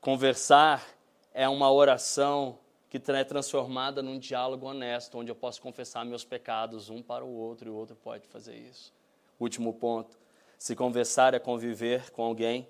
conversar 0.00 0.84
é 1.32 1.48
uma 1.48 1.70
oração 1.70 2.58
que 2.90 3.00
é 3.10 3.24
transformada 3.24 4.02
num 4.02 4.18
diálogo 4.18 4.66
honesto, 4.66 5.18
onde 5.18 5.30
eu 5.30 5.34
posso 5.34 5.62
confessar 5.62 6.04
meus 6.04 6.24
pecados 6.24 6.90
um 6.90 7.00
para 7.00 7.24
o 7.24 7.34
outro 7.34 7.68
e 7.68 7.70
o 7.70 7.74
outro 7.74 7.96
pode 7.96 8.26
fazer 8.26 8.54
isso. 8.54 8.92
Último 9.40 9.72
ponto: 9.72 10.18
se 10.58 10.76
conversar 10.76 11.32
é 11.32 11.38
conviver 11.38 12.10
com 12.10 12.22
alguém, 12.22 12.68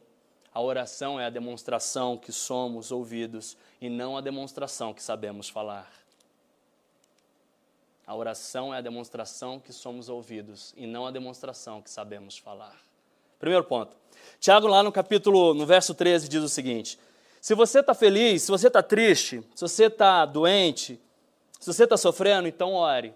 a 0.54 0.60
oração 0.60 1.18
é 1.18 1.26
a 1.26 1.30
demonstração 1.30 2.16
que 2.16 2.32
somos 2.32 2.92
ouvidos 2.92 3.56
e 3.80 3.88
não 3.88 4.16
a 4.16 4.20
demonstração 4.20 4.92
que 4.92 5.02
sabemos 5.02 5.48
falar. 5.48 5.90
A 8.06 8.14
oração 8.14 8.74
é 8.74 8.78
a 8.78 8.80
demonstração 8.80 9.58
que 9.58 9.72
somos 9.72 10.08
ouvidos 10.08 10.74
e 10.76 10.86
não 10.86 11.06
a 11.06 11.10
demonstração 11.10 11.80
que 11.80 11.88
sabemos 11.88 12.36
falar. 12.36 12.76
Primeiro 13.38 13.64
ponto. 13.64 13.96
Tiago, 14.38 14.66
lá 14.66 14.82
no 14.82 14.92
capítulo, 14.92 15.54
no 15.54 15.64
verso 15.64 15.94
13, 15.94 16.28
diz 16.28 16.42
o 16.42 16.48
seguinte: 16.48 16.98
Se 17.40 17.54
você 17.54 17.80
está 17.80 17.94
feliz, 17.94 18.42
se 18.42 18.50
você 18.50 18.66
está 18.66 18.82
triste, 18.82 19.42
se 19.54 19.62
você 19.62 19.86
está 19.86 20.26
doente, 20.26 21.00
se 21.58 21.72
você 21.72 21.84
está 21.84 21.96
sofrendo, 21.96 22.46
então 22.46 22.74
ore. 22.74 23.14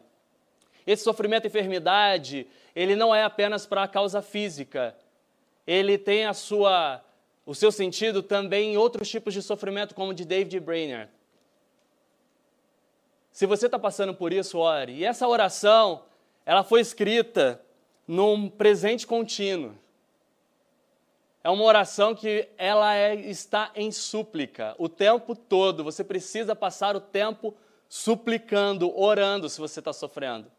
Esse 0.87 1.03
sofrimento 1.03 1.44
e 1.44 1.49
enfermidade, 1.49 2.46
ele 2.75 2.94
não 2.96 3.14
é 3.14 3.25
apenas 3.25 3.66
para 3.66 3.83
a 3.83 3.88
causa 3.88 4.22
física. 4.22 4.96
Ele 5.66 5.99
tem 5.99 6.27
a 6.27 6.33
sua, 6.33 7.03
o 7.46 7.54
seu 7.54 7.70
sentido 7.70 8.24
também 8.24 8.74
em 8.74 8.76
outros 8.76 9.09
tipos 9.09 9.32
de 9.32 9.40
sofrimento, 9.40 9.94
como 9.94 10.11
o 10.11 10.14
de 10.14 10.24
David 10.24 10.59
Brainerd. 10.59 11.09
Se 13.30 13.46
você 13.46 13.66
está 13.66 13.78
passando 13.78 14.12
por 14.12 14.32
isso, 14.32 14.59
ore. 14.59 14.94
E 14.94 15.04
essa 15.04 15.28
oração, 15.28 16.04
ela 16.44 16.64
foi 16.64 16.80
escrita 16.80 17.62
num 18.06 18.50
presente 18.50 19.06
contínuo. 19.06 19.74
É 21.44 21.50
uma 21.50 21.62
oração 21.62 22.12
que 22.12 22.48
ela 22.59 22.92
é, 22.94 23.14
está 23.14 23.70
em 23.76 23.92
súplica 23.92 24.74
o 24.78 24.88
tempo 24.88 25.37
todo. 25.37 25.85
Você 25.85 26.02
precisa 26.02 26.56
passar 26.56 26.96
o 26.96 27.00
tempo 27.00 27.54
suplicando, 27.88 28.92
orando 28.98 29.48
se 29.48 29.61
você 29.61 29.78
está 29.78 29.92
sofrendo. 29.92 30.50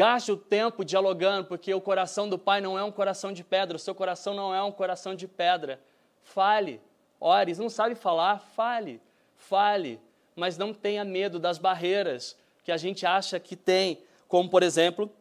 Gaste 0.00 0.32
o 0.32 0.36
tempo 0.38 0.82
dialogando, 0.82 1.46
porque 1.46 1.74
o 1.74 1.80
coração 1.80 2.26
do 2.26 2.38
Pai 2.38 2.58
não 2.62 2.78
é 2.78 2.82
um 2.82 2.90
coração 2.90 3.34
de 3.34 3.44
pedra, 3.44 3.76
o 3.76 3.78
seu 3.78 3.94
coração 3.94 4.32
não 4.32 4.54
é 4.54 4.62
um 4.62 4.72
coração 4.72 5.14
de 5.14 5.28
pedra. 5.28 5.78
Fale, 6.22 6.80
ore. 7.20 7.54
Não 7.56 7.68
sabe 7.68 7.94
falar, 7.94 8.38
fale, 8.38 8.98
fale 9.36 10.00
mas 10.34 10.56
não 10.56 10.72
tenha 10.72 11.04
medo 11.04 11.38
das 11.38 11.58
barreiras 11.58 12.34
que 12.64 12.72
a 12.72 12.78
gente 12.78 13.04
acha 13.04 13.38
que 13.38 13.54
tem, 13.54 14.02
como 14.26 14.48
por 14.48 14.62
exemplo, 14.62 15.12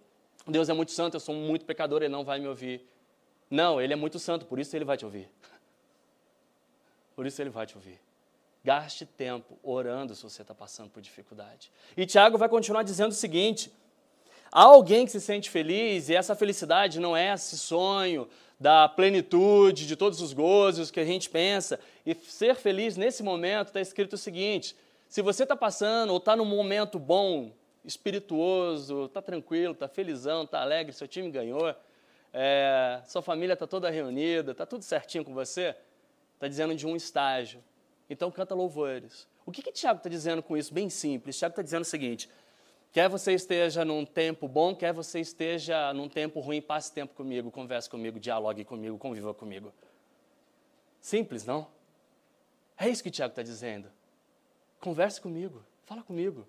Deus 0.47 0.69
é 0.69 0.73
muito 0.73 0.93
santo, 0.93 1.17
eu 1.17 1.19
sou 1.19 1.35
muito 1.35 1.65
pecador, 1.65 2.01
ele 2.01 2.13
não 2.13 2.23
vai 2.23 2.39
me 2.39 2.47
ouvir. 2.47 2.81
Não, 3.49 3.81
ele 3.81 3.91
é 3.91 3.97
muito 3.97 4.17
santo, 4.17 4.45
por 4.45 4.59
isso 4.59 4.73
ele 4.77 4.85
vai 4.85 4.95
te 4.95 5.03
ouvir. 5.03 5.29
Por 7.17 7.27
isso 7.27 7.41
ele 7.41 7.49
vai 7.49 7.65
te 7.65 7.75
ouvir. 7.75 7.99
Gaste 8.63 9.05
tempo 9.05 9.59
orando 9.61 10.15
se 10.15 10.23
você 10.23 10.41
está 10.41 10.55
passando 10.55 10.89
por 10.89 11.01
dificuldade. 11.01 11.69
E 11.97 12.05
Tiago 12.05 12.37
vai 12.37 12.47
continuar 12.47 12.83
dizendo 12.83 13.11
o 13.11 13.15
seguinte: 13.15 13.69
há 14.51 14.63
alguém 14.63 15.05
que 15.05 15.11
se 15.11 15.21
sente 15.21 15.49
feliz 15.49 16.09
e 16.09 16.15
essa 16.15 16.35
felicidade 16.35 16.99
não 16.99 17.15
é 17.15 17.33
esse 17.33 17.57
sonho 17.57 18.27
da 18.59 18.89
plenitude, 18.89 19.87
de 19.87 19.95
todos 19.95 20.21
os 20.21 20.33
gozos 20.33 20.91
que 20.91 20.99
a 20.99 21.05
gente 21.05 21.29
pensa. 21.29 21.79
E 22.05 22.13
ser 22.13 22.55
feliz 22.55 22.97
nesse 22.97 23.23
momento 23.23 23.67
está 23.67 23.79
escrito 23.79 24.13
o 24.13 24.17
seguinte: 24.17 24.75
se 25.07 25.21
você 25.21 25.43
está 25.43 25.55
passando 25.55 26.11
ou 26.11 26.17
está 26.17 26.35
num 26.35 26.45
momento 26.45 26.99
bom, 26.99 27.51
espirituoso, 27.85 29.05
está 29.05 29.21
tranquilo, 29.21 29.73
está 29.73 29.87
felizão, 29.87 30.43
está 30.43 30.61
alegre, 30.61 30.91
seu 30.93 31.07
time 31.07 31.31
ganhou, 31.31 31.73
é, 32.33 33.01
sua 33.07 33.21
família 33.21 33.53
está 33.53 33.65
toda 33.65 33.89
reunida, 33.89 34.51
está 34.51 34.65
tudo 34.65 34.83
certinho 34.83 35.23
com 35.23 35.33
você, 35.33 35.75
está 36.35 36.47
dizendo 36.47 36.75
de 36.75 36.85
um 36.85 36.95
estágio. 36.95 37.63
Então 38.09 38.29
canta 38.29 38.53
louvores. 38.53 39.27
O 39.45 39.51
que, 39.51 39.61
que 39.61 39.71
Tiago 39.71 39.97
está 39.97 40.09
dizendo 40.09 40.43
com 40.43 40.57
isso? 40.57 40.73
Bem 40.73 40.89
simples. 40.89 41.37
Tiago 41.37 41.53
está 41.53 41.61
dizendo 41.61 41.83
o 41.83 41.85
seguinte: 41.85 42.29
quer 42.91 43.09
você 43.09 43.33
esteja 43.33 43.85
num 43.85 44.05
tempo 44.05 44.47
bom, 44.47 44.75
quer 44.75 44.93
você 44.93 45.19
esteja 45.19 45.93
num 45.93 46.09
tempo 46.09 46.39
ruim, 46.39 46.61
passe 46.61 46.91
tempo 46.91 47.13
comigo, 47.13 47.51
converse 47.51 47.89
comigo, 47.89 48.19
dialogue 48.19 48.63
comigo, 48.65 48.97
conviva 48.97 49.33
comigo. 49.33 49.71
Simples, 51.01 51.45
não? 51.45 51.67
É 52.77 52.89
isso 52.89 53.03
que 53.03 53.11
Tiago 53.11 53.31
está 53.31 53.43
dizendo. 53.43 53.89
Converse 54.79 55.19
comigo, 55.19 55.63
fala 55.85 56.01
comigo. 56.01 56.47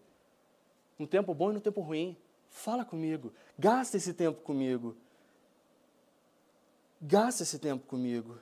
No 0.99 1.07
tempo 1.07 1.33
bom 1.35 1.51
e 1.51 1.55
no 1.55 1.61
tempo 1.61 1.81
ruim. 1.81 2.17
Fala 2.51 2.85
comigo. 2.85 3.33
Gasta 3.59 3.97
esse 3.97 4.13
tempo 4.13 4.43
comigo. 4.43 4.97
Gasta 7.01 7.43
esse 7.43 7.59
tempo 7.59 7.87
comigo. 7.87 8.39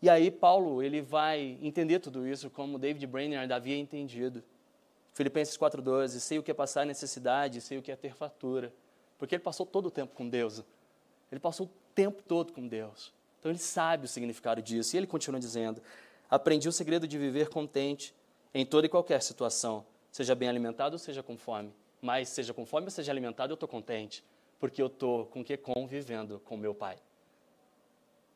E 0.00 0.08
aí 0.08 0.30
Paulo, 0.30 0.82
ele 0.82 1.02
vai 1.02 1.58
entender 1.60 1.98
tudo 1.98 2.26
isso 2.26 2.48
como 2.48 2.78
David 2.78 3.06
Brainerd 3.06 3.52
havia 3.52 3.76
entendido. 3.76 4.42
Filipenses 5.16 5.56
4:12, 5.56 6.20
sei 6.20 6.38
o 6.38 6.42
que 6.42 6.50
é 6.50 6.54
passar 6.54 6.84
necessidade, 6.84 7.62
sei 7.62 7.78
o 7.78 7.82
que 7.82 7.90
é 7.90 7.96
ter 7.96 8.14
fatura. 8.14 8.70
Porque 9.16 9.34
ele 9.34 9.42
passou 9.42 9.64
todo 9.64 9.86
o 9.86 9.90
tempo 9.90 10.14
com 10.14 10.28
Deus. 10.28 10.62
Ele 11.32 11.40
passou 11.40 11.64
o 11.64 11.70
tempo 11.94 12.22
todo 12.22 12.52
com 12.52 12.68
Deus. 12.68 13.14
Então 13.40 13.50
ele 13.50 13.58
sabe 13.58 14.04
o 14.04 14.08
significado 14.08 14.60
disso. 14.60 14.94
E 14.94 14.98
ele 14.98 15.06
continua 15.06 15.40
dizendo: 15.40 15.80
Aprendi 16.28 16.68
o 16.68 16.72
segredo 16.72 17.08
de 17.08 17.16
viver 17.16 17.48
contente 17.48 18.14
em 18.52 18.66
toda 18.66 18.86
e 18.86 18.90
qualquer 18.90 19.22
situação, 19.22 19.86
seja 20.12 20.34
bem 20.34 20.50
alimentado 20.50 20.96
ou 20.96 20.98
seja 20.98 21.22
com 21.22 21.38
fome. 21.38 21.72
Mas 22.02 22.28
seja 22.28 22.52
com 22.52 22.66
fome 22.66 22.84
ou 22.84 22.90
seja 22.90 23.10
alimentado, 23.10 23.52
eu 23.52 23.54
estou 23.54 23.68
contente, 23.68 24.22
porque 24.60 24.82
eu 24.82 24.88
estou 24.88 25.24
com 25.26 25.42
que 25.42 25.56
convivendo 25.56 26.42
com 26.44 26.58
meu 26.58 26.74
pai. 26.74 26.98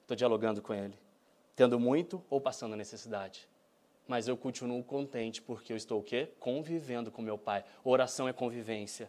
Estou 0.01 0.17
dialogando 0.17 0.63
com 0.63 0.73
ele, 0.73 0.99
tendo 1.55 1.79
muito 1.79 2.25
ou 2.31 2.41
passando 2.41 2.75
necessidade. 2.75 3.47
Mas 4.11 4.27
eu 4.27 4.37
continuo 4.37 4.83
contente 4.83 5.41
porque 5.41 5.73
eu 5.73 5.77
estou 5.77 6.01
o 6.01 6.03
quê? 6.03 6.29
Convivendo 6.41 7.13
com 7.13 7.23
meu 7.23 7.39
pai. 7.39 7.65
Oração 7.85 8.27
é 8.27 8.33
convivência 8.33 9.09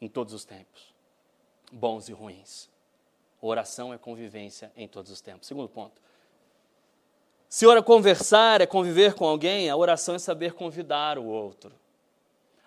em 0.00 0.08
todos 0.08 0.32
os 0.32 0.42
tempos, 0.42 0.94
bons 1.70 2.08
e 2.08 2.12
ruins. 2.12 2.70
Oração 3.42 3.92
é 3.92 3.98
convivência 3.98 4.72
em 4.74 4.88
todos 4.88 5.12
os 5.12 5.20
tempos. 5.20 5.46
Segundo 5.46 5.68
ponto. 5.68 6.00
Se 7.46 7.66
ora 7.66 7.82
conversar 7.82 8.62
é 8.62 8.66
conviver 8.66 9.12
com 9.12 9.26
alguém, 9.26 9.68
a 9.68 9.76
oração 9.76 10.14
é 10.14 10.18
saber 10.18 10.54
convidar 10.54 11.18
o 11.18 11.26
outro. 11.26 11.70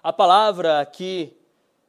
A 0.04 0.13
palavra 0.13 0.80
aqui, 0.80 1.36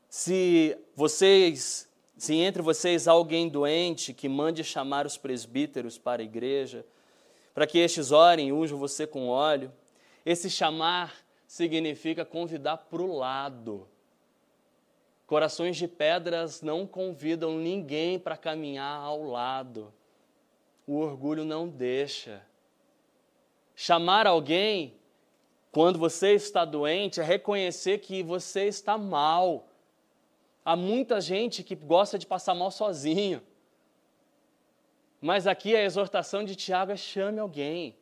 se 0.09 0.75
vocês, 0.95 1.87
se 2.17 2.35
entre 2.35 2.63
vocês 2.63 3.07
há 3.07 3.13
alguém 3.13 3.47
doente, 3.47 4.15
que 4.15 4.27
mande 4.27 4.65
chamar 4.65 5.05
os 5.05 5.19
presbíteros 5.19 5.99
para 5.99 6.23
a 6.23 6.25
igreja, 6.25 6.83
para 7.57 7.67
que 7.67 7.79
estes 7.79 8.13
orem 8.13 8.49
e 8.49 8.53
unjam 8.53 8.79
você 8.79 9.07
com 9.07 9.29
óleo. 9.29 9.73
Esse 10.27 10.51
chamar 10.51 11.15
significa 11.47 12.23
convidar 12.23 12.77
para 12.77 13.01
o 13.01 13.17
lado. 13.17 13.89
Corações 15.27 15.75
de 15.75 15.89
pedras 15.89 16.61
não 16.61 16.87
convidam 16.87 17.57
ninguém 17.57 18.19
para 18.19 18.37
caminhar 18.37 19.01
ao 19.01 19.23
lado. 19.23 19.91
O 20.87 20.99
orgulho 20.99 21.47
não 21.47 21.67
deixa. 21.67 22.45
Chamar 23.75 24.27
alguém 24.27 24.95
quando 25.73 25.99
você 25.99 26.35
está 26.35 26.63
doente 26.63 27.23
é 27.23 27.25
reconhecer 27.25 28.01
que 28.01 28.23
você 28.23 28.67
está 28.67 28.99
mal. 28.99 29.67
Há 30.63 30.77
muita 30.77 31.23
gente 31.23 31.63
que 31.63 31.75
gosta 31.75 32.19
de 32.19 32.27
passar 32.27 32.55
mal 32.55 32.71
sozinho. 32.71 33.41
Mas 35.27 35.49
aqui 35.49 35.75
a 35.75 35.83
exortação 35.83 36.45
de 36.45 36.55
Tiago 36.55 36.93
é 36.93 36.97
chame 36.97 37.41
alguém. 37.41 37.97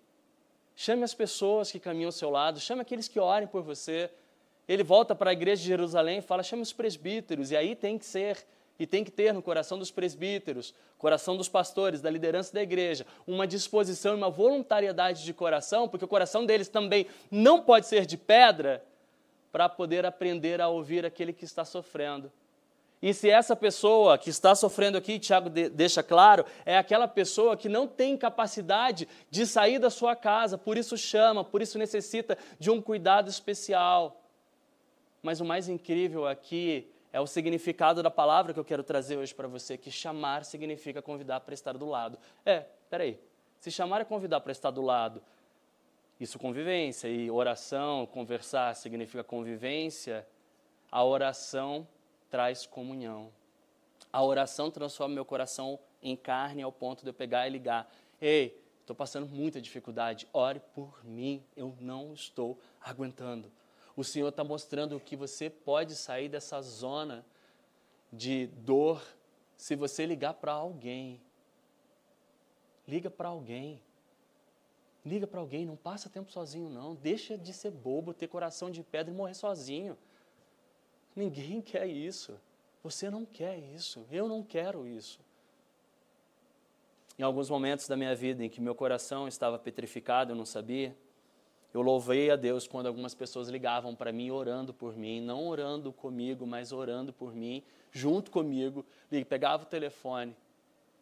Chame 0.77 1.05
as 1.05 1.15
pessoas 1.15 1.73
que 1.73 1.81
caminham 1.81 2.09
ao 2.09 2.13
seu 2.13 2.29
lado, 2.29 2.61
chame 2.61 2.83
aqueles 2.83 3.09
que 3.09 3.19
orem 3.19 3.49
por 3.49 3.63
você. 3.63 4.11
Ele 4.69 4.83
volta 4.83 5.15
para 5.15 5.31
a 5.31 5.33
igreja 5.33 5.63
de 5.63 5.69
Jerusalém 5.69 6.19
e 6.19 6.21
fala: 6.21 6.43
chame 6.43 6.61
os 6.61 6.75
presbíteros. 6.75 7.51
E 7.51 7.57
aí 7.57 7.75
tem 7.75 7.97
que 7.97 8.05
ser, 8.05 8.45
e 8.79 8.87
tem 8.87 9.03
que 9.03 9.11
ter 9.11 9.33
no 9.33 9.41
coração 9.41 9.79
dos 9.79 9.91
presbíteros, 9.91 10.75
coração 10.99 11.35
dos 11.35 11.49
pastores, 11.49 12.03
da 12.03 12.11
liderança 12.11 12.53
da 12.53 12.61
igreja, 12.61 13.07
uma 13.27 13.47
disposição, 13.47 14.15
uma 14.15 14.29
voluntariedade 14.29 15.25
de 15.25 15.33
coração, 15.33 15.89
porque 15.89 16.05
o 16.05 16.09
coração 16.09 16.45
deles 16.45 16.69
também 16.69 17.07
não 17.31 17.63
pode 17.63 17.87
ser 17.87 18.05
de 18.05 18.19
pedra, 18.19 18.85
para 19.51 19.67
poder 19.67 20.05
aprender 20.05 20.61
a 20.61 20.69
ouvir 20.69 21.07
aquele 21.07 21.33
que 21.33 21.47
está 21.47 21.65
sofrendo. 21.65 22.31
E 23.03 23.13
se 23.13 23.29
essa 23.29 23.55
pessoa 23.55 24.17
que 24.17 24.31
está 24.31 24.55
sofrendo 24.55 24.97
aqui, 24.97 25.19
Tiago 25.19 25.51
deixa 25.51 26.03
claro, 26.03 26.45
é 26.65 26.79
aquela 26.79 27.07
pessoa 27.07 27.57
que 27.57 27.69
não 27.69 27.87
tem 27.87 28.17
capacidade 28.17 29.07
de 29.31 29.47
sair 29.47 29.79
da 29.79 29.91
sua 29.91 30.17
casa, 30.17 30.57
por 30.57 30.79
isso 30.79 30.97
chama, 30.97 31.45
por 31.45 31.61
isso 31.61 31.79
necessita 31.79 32.39
de 32.59 32.71
um 32.71 32.81
cuidado 32.81 33.29
especial. 33.29 34.23
Mas 35.23 35.41
o 35.41 35.45
mais 35.45 35.69
incrível 35.69 36.27
aqui 36.27 36.91
é 37.13 37.21
o 37.21 37.27
significado 37.27 38.03
da 38.03 38.11
palavra 38.11 38.53
que 38.53 38.59
eu 38.59 38.65
quero 38.65 38.83
trazer 38.83 39.17
hoje 39.17 39.35
para 39.35 39.47
você, 39.47 39.77
que 39.77 39.91
chamar 39.91 40.45
significa 40.45 41.01
convidar 41.01 41.41
para 41.41 41.55
estar 41.55 41.73
do 41.75 41.87
lado. 41.87 42.19
É, 42.45 42.65
peraí, 42.91 43.21
se 43.61 43.71
chamar 43.71 44.01
é 44.01 44.05
convidar 44.05 44.41
para 44.41 44.53
estar 44.53 44.71
do 44.71 44.83
lado, 44.83 45.23
isso 46.19 46.39
convivência, 46.39 47.09
e 47.09 47.31
oração, 47.31 48.07
conversar 48.07 48.75
significa 48.75 49.23
convivência, 49.23 50.27
a 50.91 51.05
oração 51.05 51.87
traz 52.35 52.67
comunhão. 52.67 53.31
A 54.13 54.21
oração 54.21 54.69
transforma 54.69 55.15
meu 55.15 55.25
coração 55.25 55.79
em 56.03 56.17
carne 56.17 56.63
ao 56.63 56.73
ponto 56.73 57.05
de 57.05 57.11
eu 57.11 57.15
pegar 57.15 57.47
e 57.47 57.51
ligar. 57.51 57.89
Ei, 58.21 58.61
estou 58.81 58.97
passando 58.97 59.29
muita 59.29 59.61
dificuldade, 59.61 60.27
ore 60.33 60.59
por 60.75 61.05
mim, 61.05 61.45
eu 61.57 61.77
não 61.79 62.13
estou 62.13 62.59
aguentando. 62.81 63.53
O 63.95 64.03
Senhor 64.03 64.31
está 64.31 64.43
mostrando 64.43 64.99
que 64.99 65.15
você 65.15 65.49
pode 65.49 65.95
sair 65.95 66.29
dessa 66.29 66.61
zona 66.61 67.25
de 68.13 68.49
dor 68.49 69.01
se 69.57 69.77
você 69.77 70.05
ligar 70.05 70.35
para 70.35 70.51
alguém. 70.51 71.21
Liga 72.89 73.11
para 73.11 73.29
alguém. 73.29 73.81
Liga 75.07 75.25
para 75.25 75.39
alguém, 75.39 75.65
não 75.65 75.77
passa 75.77 76.11
tempo 76.11 76.33
sozinho, 76.33 76.69
não. 76.69 76.97
Deixa 76.97 77.39
de 77.39 77.53
ser 77.53 77.71
bobo, 77.71 78.13
ter 78.13 78.27
coração 78.27 78.73
de 78.73 78.83
pedra 78.83 79.15
e 79.15 79.17
morrer 79.17 79.35
sozinho. 79.35 79.97
Ninguém 81.15 81.61
quer 81.61 81.87
isso. 81.87 82.39
Você 82.83 83.09
não 83.09 83.25
quer 83.25 83.59
isso. 83.59 84.07
Eu 84.11 84.29
não 84.29 84.43
quero 84.43 84.87
isso. 84.87 85.21
Em 87.19 87.23
alguns 87.23 87.49
momentos 87.49 87.87
da 87.87 87.97
minha 87.97 88.15
vida 88.15 88.45
em 88.45 88.49
que 88.49 88.61
meu 88.61 88.75
coração 88.75 89.29
estava 89.29 89.59
petrificado, 89.59 90.33
eu 90.33 90.37
não 90.37 90.45
sabia, 90.45 90.97
eu 91.73 91.81
louvei 91.81 92.31
a 92.31 92.37
Deus 92.37 92.69
quando 92.69 92.87
algumas 92.87 93.15
pessoas 93.15 93.49
ligavam 93.49 93.95
para 93.95 94.13
mim 94.13 94.31
orando 94.31 94.75
por 94.75 94.97
mim, 94.97 95.21
não 95.21 95.49
orando 95.49 95.93
comigo, 95.93 96.47
mas 96.47 96.73
orando 96.73 97.13
por 97.13 97.35
mim, 97.35 97.63
junto 97.91 98.31
comigo, 98.31 98.85
e 99.11 99.25
pegava 99.25 99.63
o 99.63 99.67
telefone 99.67 100.37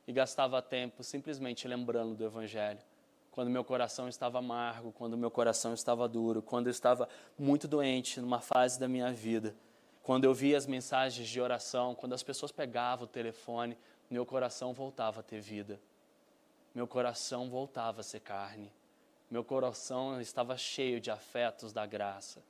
e 0.06 0.12
gastava 0.12 0.60
tempo 0.62 1.02
simplesmente 1.02 1.66
lembrando 1.68 2.14
do 2.14 2.24
Evangelho. 2.24 2.80
Quando 3.30 3.50
meu 3.50 3.64
coração 3.64 4.08
estava 4.08 4.38
amargo, 4.38 4.92
quando 4.92 5.16
meu 5.16 5.30
coração 5.30 5.72
estava 5.72 6.06
duro, 6.06 6.42
quando 6.42 6.66
eu 6.66 6.70
estava 6.70 7.08
muito 7.38 7.66
doente 7.66 8.20
numa 8.20 8.40
fase 8.40 8.78
da 8.78 8.88
minha 8.88 9.10
vida. 9.12 9.54
Quando 10.02 10.24
eu 10.24 10.34
via 10.34 10.58
as 10.58 10.66
mensagens 10.66 11.28
de 11.28 11.40
oração, 11.40 11.94
quando 11.94 12.12
as 12.12 12.22
pessoas 12.22 12.50
pegavam 12.50 13.04
o 13.04 13.08
telefone, 13.08 13.78
meu 14.10 14.26
coração 14.26 14.72
voltava 14.72 15.20
a 15.20 15.22
ter 15.22 15.40
vida. 15.40 15.80
Meu 16.74 16.88
coração 16.88 17.48
voltava 17.48 18.00
a 18.00 18.04
ser 18.04 18.20
carne. 18.20 18.72
Meu 19.30 19.44
coração 19.44 20.20
estava 20.20 20.56
cheio 20.56 21.00
de 21.00 21.10
afetos 21.10 21.72
da 21.72 21.86
graça. 21.86 22.42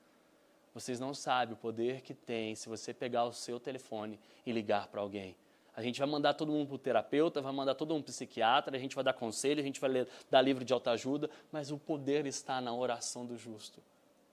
Vocês 0.72 0.98
não 0.98 1.12
sabem 1.12 1.54
o 1.54 1.56
poder 1.56 2.00
que 2.00 2.14
tem 2.14 2.54
se 2.54 2.68
você 2.68 2.94
pegar 2.94 3.24
o 3.24 3.32
seu 3.32 3.60
telefone 3.60 4.18
e 4.46 4.52
ligar 4.52 4.88
para 4.88 5.00
alguém. 5.00 5.36
A 5.76 5.82
gente 5.82 5.98
vai 5.98 6.08
mandar 6.08 6.34
todo 6.34 6.52
mundo 6.52 6.68
para 6.68 6.74
o 6.74 6.78
terapeuta, 6.78 7.40
vai 7.40 7.52
mandar 7.52 7.74
todo 7.74 7.92
mundo 7.92 8.04
psiquiatra, 8.04 8.76
a 8.76 8.80
gente 8.80 8.94
vai 8.94 9.04
dar 9.04 9.12
conselho, 9.12 9.60
a 9.60 9.62
gente 9.62 9.80
vai 9.80 9.90
ler, 9.90 10.08
dar 10.30 10.40
livro 10.40 10.64
de 10.64 10.72
autoajuda, 10.72 11.30
mas 11.50 11.70
o 11.70 11.78
poder 11.78 12.26
está 12.26 12.60
na 12.60 12.74
oração 12.74 13.24
do 13.26 13.36
justo, 13.36 13.82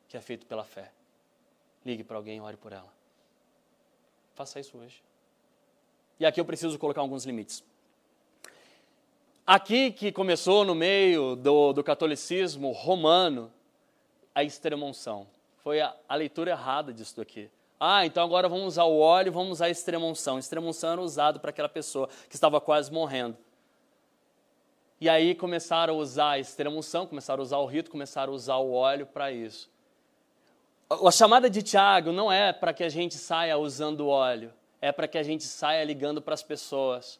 que 0.07 0.17
é 0.17 0.21
feito 0.21 0.45
pela 0.45 0.65
fé. 0.65 0.91
Ligue 1.85 2.03
para 2.03 2.17
alguém 2.17 2.37
e 2.37 2.41
ore 2.41 2.57
por 2.57 2.73
ela. 2.73 2.98
Faça 4.39 4.57
isso 4.57 4.77
hoje. 4.77 5.03
E 6.17 6.25
aqui 6.25 6.39
eu 6.39 6.45
preciso 6.45 6.79
colocar 6.79 7.01
alguns 7.01 7.25
limites. 7.25 7.61
Aqui 9.45 9.91
que 9.91 10.13
começou 10.13 10.63
no 10.63 10.73
meio 10.73 11.35
do, 11.35 11.73
do 11.73 11.83
catolicismo 11.83 12.71
romano, 12.71 13.51
a 14.33 14.41
extremunção. 14.41 15.27
Foi 15.61 15.81
a, 15.81 15.93
a, 16.07 16.15
leitura 16.15 16.51
errada 16.51 16.93
disso 16.93 17.19
aqui. 17.19 17.51
Ah, 17.77 18.05
então 18.05 18.23
agora 18.23 18.47
vamos 18.47 18.65
usar 18.67 18.85
o 18.85 18.99
óleo, 18.99 19.29
vamos 19.29 19.51
usar 19.51 19.65
a 19.65 19.71
extremunção. 19.71 20.39
Extremunção 20.39 20.93
era 20.93 21.01
usado 21.01 21.41
para 21.41 21.49
aquela 21.49 21.67
pessoa 21.67 22.07
que 22.29 22.35
estava 22.35 22.61
quase 22.61 22.89
morrendo. 22.93 23.35
E 25.01 25.09
aí 25.09 25.35
começaram 25.35 25.95
a 25.95 25.97
usar 25.97 26.29
a 26.29 26.39
extremunção, 26.39 27.05
começaram 27.05 27.41
a 27.41 27.43
usar 27.43 27.57
o 27.57 27.65
rito, 27.65 27.91
começaram 27.91 28.31
a 28.31 28.35
usar 28.37 28.55
o 28.55 28.71
óleo 28.71 29.05
para 29.05 29.33
isso. 29.33 29.69
A 30.91 31.11
chamada 31.11 31.51
de 31.51 31.61
Tiago 31.61 32.11
não 32.11 32.31
é 32.31 32.51
para 32.51 32.73
que 32.73 32.83
a 32.83 32.89
gente 32.89 33.13
saia 33.13 33.55
usando 33.59 34.07
óleo, 34.07 34.51
é 34.81 34.91
para 34.91 35.07
que 35.07 35.19
a 35.19 35.23
gente 35.23 35.43
saia 35.43 35.83
ligando 35.83 36.19
para 36.19 36.33
as 36.33 36.41
pessoas 36.41 37.19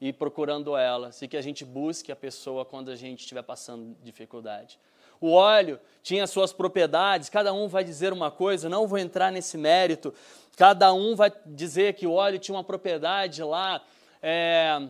e 0.00 0.10
procurando 0.10 0.74
elas, 0.74 1.20
e 1.20 1.28
que 1.28 1.36
a 1.36 1.42
gente 1.42 1.66
busque 1.66 2.10
a 2.10 2.16
pessoa 2.16 2.64
quando 2.64 2.90
a 2.90 2.96
gente 2.96 3.20
estiver 3.20 3.42
passando 3.42 3.94
dificuldade. 4.02 4.80
O 5.20 5.32
óleo 5.32 5.78
tinha 6.02 6.26
suas 6.26 6.50
propriedades, 6.50 7.28
cada 7.28 7.52
um 7.52 7.68
vai 7.68 7.84
dizer 7.84 8.10
uma 8.10 8.30
coisa, 8.30 8.70
não 8.70 8.86
vou 8.86 8.96
entrar 8.96 9.30
nesse 9.30 9.58
mérito, 9.58 10.14
cada 10.56 10.90
um 10.94 11.14
vai 11.14 11.30
dizer 11.44 11.92
que 11.92 12.06
o 12.06 12.12
óleo 12.12 12.38
tinha 12.38 12.56
uma 12.56 12.64
propriedade 12.64 13.42
lá 13.42 13.84
é, 14.22 14.80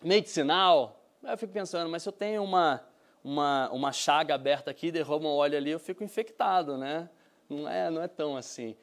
medicinal. 0.00 1.00
Eu 1.20 1.36
fico 1.36 1.52
pensando, 1.52 1.90
mas 1.90 2.04
se 2.04 2.08
eu 2.08 2.12
tenho 2.12 2.44
uma, 2.44 2.80
uma, 3.24 3.68
uma 3.70 3.90
chaga 3.90 4.36
aberta 4.36 4.70
aqui, 4.70 4.92
derrama 4.92 5.28
o 5.28 5.34
óleo 5.34 5.58
ali, 5.58 5.72
eu 5.72 5.80
fico 5.80 6.04
infectado, 6.04 6.78
né? 6.78 7.08
Não 7.50 7.68
é, 7.68 7.90
não 7.90 8.00
é 8.00 8.08
tão 8.08 8.36
assim. 8.36 8.76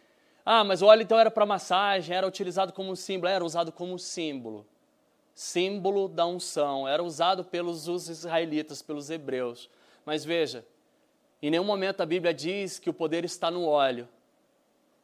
Ah, 0.46 0.64
mas 0.64 0.82
o 0.82 0.86
óleo 0.86 1.02
então 1.02 1.18
era 1.20 1.32
para 1.32 1.46
massagem, 1.46 2.16
era 2.16 2.28
utilizado 2.28 2.74
como 2.74 2.96
símbolo, 2.96 3.30
era 3.32 3.44
usado 3.44 3.72
como 3.72 3.98
símbolo. 3.98 4.66
Símbolo 5.34 6.08
da 6.08 6.26
unção, 6.26 6.88
era 6.88 7.02
usado 7.02 7.44
pelos 7.44 7.88
israelitas, 7.88 8.82
pelos 8.82 9.10
hebreus. 9.10 9.70
Mas 10.06 10.26
veja, 10.26 10.66
em 11.42 11.50
nenhum 11.50 11.64
momento 11.64 12.02
a 12.02 12.06
Bíblia 12.06 12.34
diz 12.34 12.80
que 12.80 12.90
o 12.90 12.94
poder 12.94 13.24
está 13.24 13.52
no 13.52 13.66
óleo. 13.66 14.08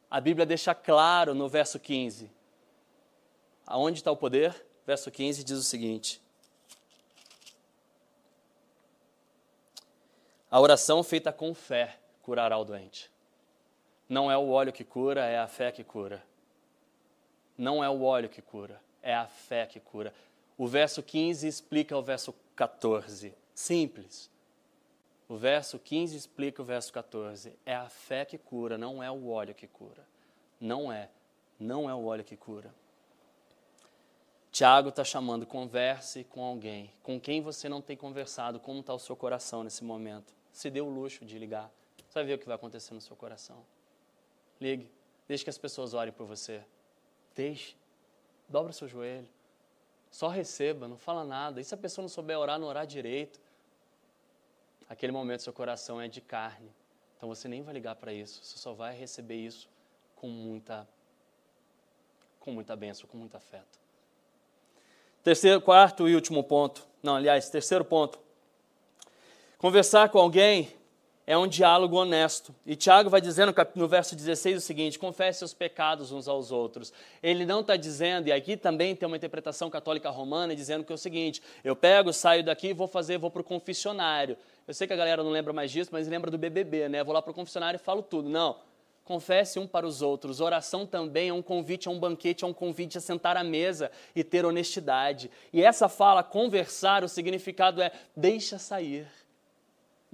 A 0.10 0.20
Bíblia 0.20 0.46
deixa 0.46 0.74
claro 0.74 1.34
no 1.34 1.48
verso 1.48 1.80
15. 1.80 2.32
Aonde 3.66 4.00
está 4.00 4.12
o 4.12 4.18
poder? 4.18 4.66
Verso 4.86 5.10
15 5.10 5.44
diz 5.44 5.58
o 5.58 5.64
seguinte: 5.64 6.22
A 10.50 10.60
oração 10.60 11.04
feita 11.04 11.32
com 11.34 11.54
fé 11.54 11.98
curará 12.22 12.58
o 12.58 12.64
doente. 12.64 13.13
Não 14.14 14.30
é 14.30 14.38
o 14.38 14.50
óleo 14.52 14.72
que 14.72 14.84
cura, 14.84 15.26
é 15.26 15.40
a 15.40 15.48
fé 15.48 15.72
que 15.72 15.84
cura. 15.84 16.24
Não 17.58 17.84
é 17.84 17.90
o 17.90 18.04
óleo 18.04 18.30
que 18.30 18.44
cura, 18.44 18.80
é 19.02 19.16
a 19.16 19.26
fé 19.26 19.66
que 19.66 19.80
cura. 19.80 20.14
O 20.56 20.68
verso 20.68 21.02
15 21.02 21.48
explica 21.48 21.98
o 21.98 22.02
verso 22.04 22.32
14. 22.56 23.34
Simples. 23.56 24.30
O 25.28 25.36
verso 25.36 25.80
15 25.80 26.16
explica 26.16 26.62
o 26.62 26.66
verso 26.66 26.94
14. 26.94 27.58
É 27.66 27.74
a 27.74 27.90
fé 27.90 28.24
que 28.24 28.38
cura, 28.38 28.78
não 28.78 29.02
é 29.02 29.10
o 29.10 29.30
óleo 29.30 29.56
que 29.56 29.66
cura. 29.66 30.06
Não 30.62 30.94
é. 30.94 31.10
Não 31.60 31.90
é 31.90 31.96
o 31.96 32.06
óleo 32.06 32.24
que 32.24 32.38
cura. 32.38 32.72
Tiago 34.52 34.90
está 34.90 35.04
chamando, 35.04 35.48
converse 35.48 36.24
com 36.26 36.44
alguém. 36.44 36.94
Com 37.02 37.20
quem 37.20 37.42
você 37.42 37.68
não 37.68 37.82
tem 37.82 37.98
conversado, 37.98 38.60
como 38.60 38.82
está 38.82 38.94
o 38.94 39.00
seu 39.00 39.16
coração 39.16 39.64
nesse 39.64 39.84
momento. 39.84 40.36
Se 40.52 40.70
dê 40.70 40.82
o 40.82 40.88
luxo 40.88 41.26
de 41.26 41.40
ligar. 41.40 41.72
Você 42.08 42.20
vai 42.20 42.26
ver 42.26 42.34
o 42.36 42.38
que 42.38 42.46
vai 42.46 42.56
acontecer 42.56 42.94
no 42.94 43.02
seu 43.02 43.16
coração. 43.16 43.66
Ligue. 44.64 44.90
Deixe 45.28 45.44
que 45.44 45.50
as 45.50 45.58
pessoas 45.58 45.94
orem 45.94 46.14
por 46.14 46.26
você. 46.26 46.64
Deixe. 47.36 47.76
Dobra 48.48 48.72
seu 48.72 48.88
joelho. 48.88 49.28
Só 50.10 50.30
receba, 50.30 50.88
não 50.88 50.98
fala 50.98 51.26
nada. 51.26 51.60
E 51.60 51.64
se 51.66 51.74
a 51.74 51.78
pessoa 51.78 52.04
não 52.04 52.10
souber 52.10 52.38
orar, 52.40 52.58
não 52.58 52.68
orar 52.68 52.88
direito? 52.88 53.42
Aquele 54.88 55.12
momento 55.12 55.44
seu 55.44 55.52
coração 55.52 56.00
é 56.00 56.08
de 56.08 56.22
carne. 56.22 56.72
Então 57.18 57.28
você 57.28 57.48
nem 57.48 57.62
vai 57.62 57.74
ligar 57.74 57.96
para 57.96 58.14
isso, 58.14 58.44
você 58.44 58.58
só 58.58 58.74
vai 58.74 58.96
receber 58.96 59.36
isso 59.36 59.70
com 60.16 60.28
muita 60.28 60.88
com 62.40 62.52
muita 62.52 62.76
bênção, 62.76 63.08
com 63.08 63.18
muito 63.18 63.38
afeto. 63.38 63.80
Terceiro, 65.24 65.62
quarto 65.62 66.08
e 66.10 66.16
último 66.16 66.44
ponto. 66.44 66.86
Não, 67.02 67.16
aliás, 67.16 67.50
terceiro 67.50 67.86
ponto. 67.86 68.20
Conversar 69.58 70.10
com 70.10 70.20
alguém 70.20 70.74
é 71.26 71.38
um 71.38 71.48
diálogo 71.48 71.96
honesto. 71.96 72.54
E 72.66 72.76
Tiago 72.76 73.10
vai 73.10 73.22
dizendo 73.22 73.54
no 73.76 73.88
verso 73.88 74.16
16 74.16 74.58
o 74.58 74.62
seguinte: 74.62 75.00
confesse 75.00 75.44
os 75.44 75.54
pecados 75.54 76.12
uns 76.12 76.28
aos 76.28 76.52
outros. 76.52 76.92
Ele 77.22 77.46
não 77.46 77.62
está 77.62 77.76
dizendo, 77.76 78.28
e 78.28 78.32
aqui 78.32 78.58
também 78.58 78.96
tem 78.96 79.08
uma 79.08 79.18
interpretação 79.18 79.70
católica 79.70 80.10
romana, 80.10 80.56
dizendo 80.56 80.84
que 80.84 80.92
é 80.92 80.96
o 80.96 80.98
seguinte: 80.98 81.42
eu 81.64 81.76
pego, 81.76 82.12
saio 82.12 82.44
daqui 82.44 82.74
vou 82.74 82.88
fazer, 82.88 83.18
vou 83.18 83.32
para 83.32 83.42
o 83.42 83.44
confessionário. 83.44 84.38
Eu 84.68 84.74
sei 84.74 84.88
que 84.88 84.94
a 84.94 84.98
galera 84.98 85.24
não 85.24 85.32
lembra 85.32 85.54
mais 85.54 85.72
disso, 85.72 85.90
mas 85.94 86.08
lembra 86.08 86.30
do 86.30 86.38
BBB, 86.38 86.90
né? 86.90 87.04
Vou 87.04 87.14
lá 87.14 87.22
para 87.22 87.32
o 87.32 87.34
confessionário 87.34 87.78
e 87.78 87.84
falo 87.84 88.02
tudo. 88.02 88.30
Não. 88.30 88.58
Confesse 89.04 89.60
um 89.60 89.68
para 89.68 89.86
os 89.86 90.02
outros. 90.02 90.40
Oração 90.40 90.86
também 90.86 91.28
é 91.28 91.34
um 91.34 91.42
convite 91.42 91.90
a 91.90 91.92
um 91.92 92.00
banquete, 92.00 92.46
é 92.46 92.48
um 92.48 92.54
convite 92.54 92.98
a 92.98 93.02
sentar 93.02 93.36
à 93.36 93.44
mesa 93.44 93.92
e 94.16 94.24
ter 94.24 94.46
honestidade. 94.46 95.30
E 95.52 95.62
essa 95.62 95.90
fala, 95.90 96.24
conversar, 96.24 97.04
o 97.04 97.10
significado 97.10 97.82
é 97.82 97.92
deixa 98.16 98.58
sair 98.58 99.06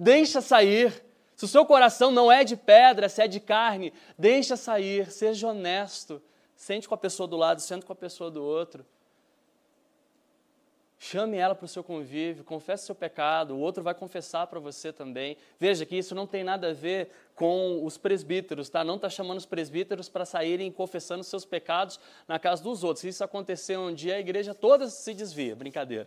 Deixa 0.02 0.40
sair. 0.40 1.04
Se 1.36 1.44
o 1.44 1.48
seu 1.48 1.66
coração 1.66 2.10
não 2.10 2.32
é 2.32 2.42
de 2.42 2.56
pedra, 2.56 3.06
se 3.06 3.20
é 3.20 3.28
de 3.28 3.38
carne, 3.38 3.92
deixa 4.18 4.56
sair, 4.56 5.12
seja 5.12 5.48
honesto. 5.48 6.22
Sente 6.56 6.88
com 6.88 6.94
a 6.94 6.98
pessoa 6.98 7.26
do 7.26 7.36
lado, 7.36 7.60
sente 7.60 7.84
com 7.84 7.92
a 7.92 7.96
pessoa 7.96 8.30
do 8.30 8.42
outro. 8.42 8.82
Chame 11.02 11.38
ela 11.38 11.54
para 11.54 11.64
o 11.64 11.68
seu 11.68 11.82
convívio, 11.82 12.44
confesse 12.44 12.84
seu 12.84 12.94
pecado, 12.94 13.54
o 13.54 13.58
outro 13.58 13.82
vai 13.82 13.94
confessar 13.94 14.46
para 14.48 14.60
você 14.60 14.92
também. 14.92 15.34
Veja 15.58 15.86
que 15.86 15.96
isso 15.96 16.14
não 16.14 16.26
tem 16.26 16.44
nada 16.44 16.68
a 16.68 16.72
ver 16.74 17.08
com 17.34 17.82
os 17.86 17.96
presbíteros, 17.96 18.68
tá? 18.68 18.84
Não 18.84 18.96
está 18.96 19.08
chamando 19.08 19.38
os 19.38 19.46
presbíteros 19.46 20.10
para 20.10 20.26
saírem 20.26 20.70
confessando 20.70 21.24
seus 21.24 21.46
pecados 21.46 21.98
na 22.28 22.38
casa 22.38 22.62
dos 22.62 22.84
outros. 22.84 23.00
Se 23.00 23.08
isso 23.08 23.24
acontecer 23.24 23.78
um 23.78 23.94
dia, 23.94 24.16
a 24.16 24.20
igreja 24.20 24.54
toda 24.54 24.90
se 24.90 25.14
desvia, 25.14 25.56
brincadeira. 25.56 26.06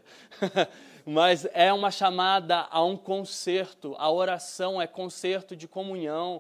Mas 1.03 1.47
é 1.53 1.73
uma 1.73 1.89
chamada 1.89 2.67
a 2.69 2.84
um 2.84 2.95
concerto. 2.95 3.95
A 3.97 4.12
oração 4.12 4.79
é 4.79 4.86
concerto 4.86 5.56
de 5.56 5.67
comunhão. 5.67 6.39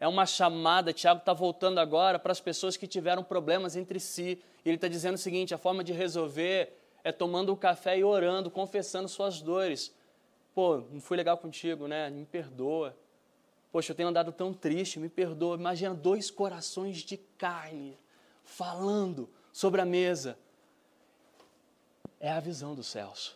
É 0.00 0.08
uma 0.08 0.26
chamada, 0.26 0.92
Tiago 0.92 1.20
está 1.20 1.32
voltando 1.32 1.78
agora 1.78 2.18
para 2.18 2.32
as 2.32 2.40
pessoas 2.40 2.76
que 2.76 2.88
tiveram 2.88 3.22
problemas 3.22 3.76
entre 3.76 4.00
si. 4.00 4.42
Ele 4.64 4.74
está 4.74 4.88
dizendo 4.88 5.14
o 5.14 5.18
seguinte: 5.18 5.54
a 5.54 5.58
forma 5.58 5.84
de 5.84 5.92
resolver 5.92 6.76
é 7.08 7.12
tomando 7.12 7.52
o 7.52 7.56
café 7.56 7.98
e 7.98 8.04
orando, 8.04 8.50
confessando 8.50 9.08
suas 9.08 9.40
dores. 9.40 9.94
Pô, 10.54 10.82
não 10.92 11.00
fui 11.00 11.16
legal 11.16 11.38
contigo, 11.38 11.88
né? 11.88 12.10
Me 12.10 12.26
perdoa. 12.26 12.94
Poxa, 13.72 13.92
eu 13.92 13.96
tenho 13.96 14.10
andado 14.10 14.30
tão 14.30 14.52
triste, 14.52 14.98
me 14.98 15.08
perdoa. 15.08 15.56
Imagina 15.56 15.94
dois 15.94 16.30
corações 16.30 16.98
de 16.98 17.16
carne 17.16 17.98
falando 18.44 19.26
sobre 19.50 19.80
a 19.80 19.86
mesa. 19.86 20.38
É 22.20 22.30
a 22.30 22.40
visão 22.40 22.74
dos 22.74 22.88
céus. 22.88 23.34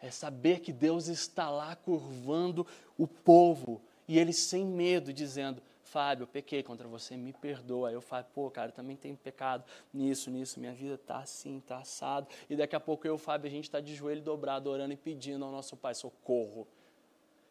É 0.00 0.10
saber 0.10 0.60
que 0.60 0.72
Deus 0.72 1.06
está 1.06 1.50
lá 1.50 1.76
curvando 1.76 2.66
o 2.96 3.06
povo 3.06 3.82
e 4.08 4.18
eles 4.18 4.38
sem 4.38 4.64
medo 4.64 5.12
dizendo: 5.12 5.62
Fábio, 5.94 6.24
eu 6.24 6.26
pequei 6.26 6.60
contra 6.60 6.88
você, 6.88 7.16
me 7.16 7.32
perdoa. 7.32 7.88
Aí 7.88 7.94
eu 7.94 8.00
falo, 8.00 8.26
pô, 8.34 8.50
cara, 8.50 8.72
também 8.72 8.96
tenho 8.96 9.16
pecado 9.16 9.64
nisso, 9.92 10.28
nisso, 10.28 10.58
minha 10.58 10.72
vida 10.72 10.98
tá 10.98 11.18
assim, 11.18 11.60
tá 11.60 11.78
assado. 11.78 12.26
E 12.50 12.56
daqui 12.56 12.74
a 12.74 12.80
pouco 12.80 13.06
eu, 13.06 13.16
Fábio, 13.16 13.46
a 13.46 13.50
gente 13.50 13.66
está 13.66 13.78
de 13.78 13.94
joelho 13.94 14.20
dobrado, 14.20 14.68
orando 14.68 14.92
e 14.92 14.96
pedindo 14.96 15.44
ao 15.44 15.52
nosso 15.52 15.76
Pai 15.76 15.94
socorro. 15.94 16.66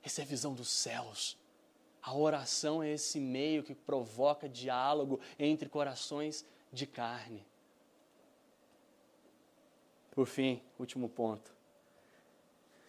Essa 0.04 0.20
é 0.20 0.24
a 0.26 0.28
visão 0.28 0.54
dos 0.54 0.68
céus. 0.68 1.38
A 2.02 2.14
oração 2.14 2.84
é 2.84 2.92
esse 2.92 3.18
meio 3.18 3.64
que 3.64 3.74
provoca 3.74 4.50
diálogo 4.50 5.22
entre 5.40 5.70
corações 5.70 6.46
de 6.70 6.86
carne. 6.86 7.48
Por 10.12 10.28
fim, 10.28 10.62
último 10.78 11.08
ponto. 11.08 11.56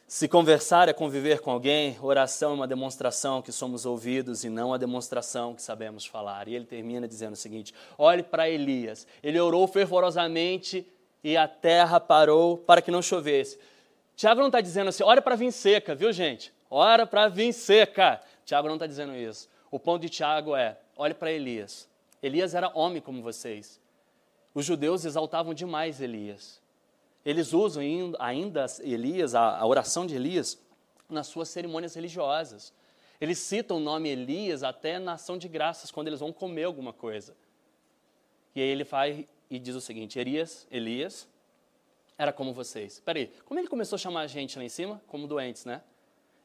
Se 0.07 0.29
conversar 0.29 0.89
é 0.89 0.93
conviver 0.93 1.41
com 1.41 1.51
alguém, 1.51 1.97
oração 2.01 2.51
é 2.51 2.55
uma 2.55 2.69
demonstração 2.69 3.41
que 3.41 3.51
somos 3.51 3.87
ouvidos 3.87 4.45
e 4.45 4.51
não 4.51 4.75
a 4.75 4.77
demonstração 4.77 5.55
que 5.55 5.63
sabemos 5.63 6.05
falar. 6.05 6.47
E 6.47 6.55
ele 6.55 6.67
termina 6.67 7.09
dizendo 7.09 7.33
o 7.33 7.37
seguinte: 7.37 7.75
olhe 7.97 8.23
para 8.23 8.49
Elias. 8.49 9.07
Ele 9.23 9.41
orou 9.41 9.67
fervorosamente 9.67 10.87
e 11.23 11.37
a 11.37 11.49
terra 11.49 11.99
parou 11.99 12.59
para 12.59 12.83
que 12.83 12.91
não 12.91 13.01
chovesse. 13.01 13.59
Tiago 14.15 14.41
não 14.41 14.49
está 14.49 14.61
dizendo 14.61 14.89
assim, 14.89 15.03
olha 15.03 15.23
para 15.23 15.37
vir 15.37 15.51
seca, 15.51 15.95
viu 15.95 16.13
gente? 16.13 16.53
Ora 16.71 17.07
para 17.07 17.29
vir 17.29 17.53
seca. 17.53 18.21
Tiago 18.45 18.69
não 18.69 18.77
está 18.77 18.87
dizendo 18.87 19.17
isso. 19.17 19.49
O 19.71 19.79
ponto 19.81 20.03
de 20.03 20.11
Tiago 20.11 20.55
é: 20.55 20.79
olhe 20.97 21.15
para 21.15 21.33
Elias. 21.33 21.89
Elias 22.23 22.55
era 22.55 22.71
homem 22.75 23.01
como 23.01 23.23
vocês. 23.23 23.81
Os 24.55 24.65
judeus 24.65 25.05
exaltavam 25.05 25.55
demais 25.55 26.01
Elias. 26.01 26.63
Eles 27.25 27.53
usam 27.53 27.83
ainda 28.19 28.67
Elias, 28.83 29.35
a 29.35 29.65
oração 29.65 30.07
de 30.07 30.15
Elias, 30.15 30.59
nas 31.09 31.27
suas 31.27 31.49
cerimônias 31.49 31.95
religiosas. 31.95 32.73
Eles 33.21 33.39
citam 33.39 33.79
o 33.79 33.81
nome 33.81 34.09
Elias 34.09 34.63
até 34.63 34.99
na 34.99 35.15
ação 35.15 35.39
de 35.39 35.49
graças, 35.49 35.91
quando 35.91 36.09
eles 36.09 36.21
vão 36.21 36.33
comer 36.33 36.65
alguma 36.65 36.93
coisa. 36.93 37.35
E 38.55 38.61
aí 38.61 38.69
ele 38.69 38.85
vai 38.85 39.27
e 39.49 39.59
diz 39.59 39.75
o 39.75 39.81
seguinte: 39.81 40.19
Elias, 40.19 40.67
Elias 40.71 41.27
era 42.19 42.33
como 42.33 42.53
vocês. 42.53 43.01
Peraí, 43.01 43.33
como 43.45 43.59
ele 43.59 43.69
começou 43.69 43.97
a 43.97 43.99
chamar 43.99 44.23
a 44.23 44.27
gente 44.27 44.59
lá 44.59 44.65
em 44.65 44.69
cima? 44.69 45.01
Como 45.07 45.27
doentes, 45.27 45.65
né? 45.65 45.83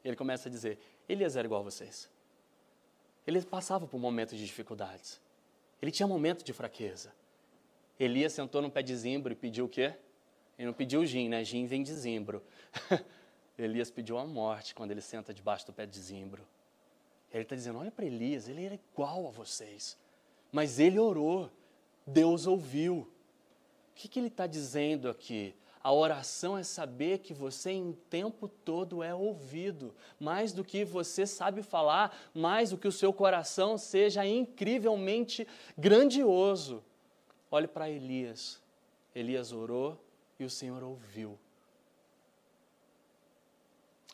Ele 0.03 0.15
começa 0.15 0.47
a 0.47 0.51
dizer: 0.51 0.79
Elias 1.07 1.35
era 1.35 1.45
igual 1.45 1.61
a 1.61 1.63
vocês. 1.63 2.09
Ele 3.27 3.41
passava 3.41 3.85
por 3.85 3.99
momentos 3.99 4.37
de 4.37 4.45
dificuldades. 4.45 5.19
Ele 5.81 5.91
tinha 5.91 6.07
momentos 6.07 6.43
de 6.43 6.53
fraqueza. 6.53 7.13
Elias 7.99 8.33
sentou 8.33 8.61
no 8.61 8.71
pé 8.71 8.81
de 8.81 8.95
zimbro 8.95 9.31
e 9.33 9.35
pediu 9.35 9.65
o 9.65 9.69
quê? 9.69 9.93
Ele 10.59 10.65
não 10.65 10.73
pediu 10.73 11.05
gin, 11.05 11.29
né? 11.29 11.41
Gin 11.41 11.65
vem 11.65 11.81
de 11.81 11.93
zimbro. 11.93 12.43
Elias 13.57 13.89
pediu 13.89 14.17
a 14.17 14.25
morte 14.25 14.75
quando 14.75 14.91
ele 14.91 14.99
senta 14.99 15.33
debaixo 15.33 15.65
do 15.65 15.71
pé 15.71 15.85
de 15.85 15.97
zimbro. 15.97 16.45
Ele 17.31 17.43
está 17.43 17.55
dizendo: 17.55 17.79
olha 17.79 17.89
para 17.89 18.05
Elias, 18.05 18.49
ele 18.49 18.65
era 18.65 18.75
igual 18.75 19.25
a 19.25 19.31
vocês. 19.31 19.97
Mas 20.51 20.77
ele 20.77 20.99
orou, 20.99 21.49
Deus 22.05 22.45
ouviu. 22.45 22.97
O 22.97 23.07
que, 23.95 24.09
que 24.09 24.19
ele 24.19 24.27
está 24.27 24.45
dizendo 24.45 25.09
aqui? 25.09 25.55
A 25.81 25.93
oração 25.93 26.57
é 26.57 26.63
saber 26.63 27.19
que 27.19 27.33
você 27.33 27.71
em 27.71 27.93
tempo 28.09 28.49
todo 28.49 29.01
é 29.01 29.15
ouvido. 29.15 29.95
Mais 30.19 30.51
do 30.51 30.61
que 30.61 30.83
você 30.83 31.25
sabe 31.25 31.63
falar, 31.63 32.13
mais 32.33 32.71
do 32.71 32.77
que 32.77 32.87
o 32.87 32.91
seu 32.91 33.13
coração 33.13 33.77
seja 33.77 34.25
incrivelmente 34.25 35.47
grandioso. 35.77 36.83
Olhe 37.49 37.67
para 37.67 37.89
Elias. 37.89 38.61
Elias 39.15 39.53
orou, 39.53 39.97
e 40.39 40.45
o 40.45 40.49
Senhor 40.49 40.81
ouviu. 40.81 41.37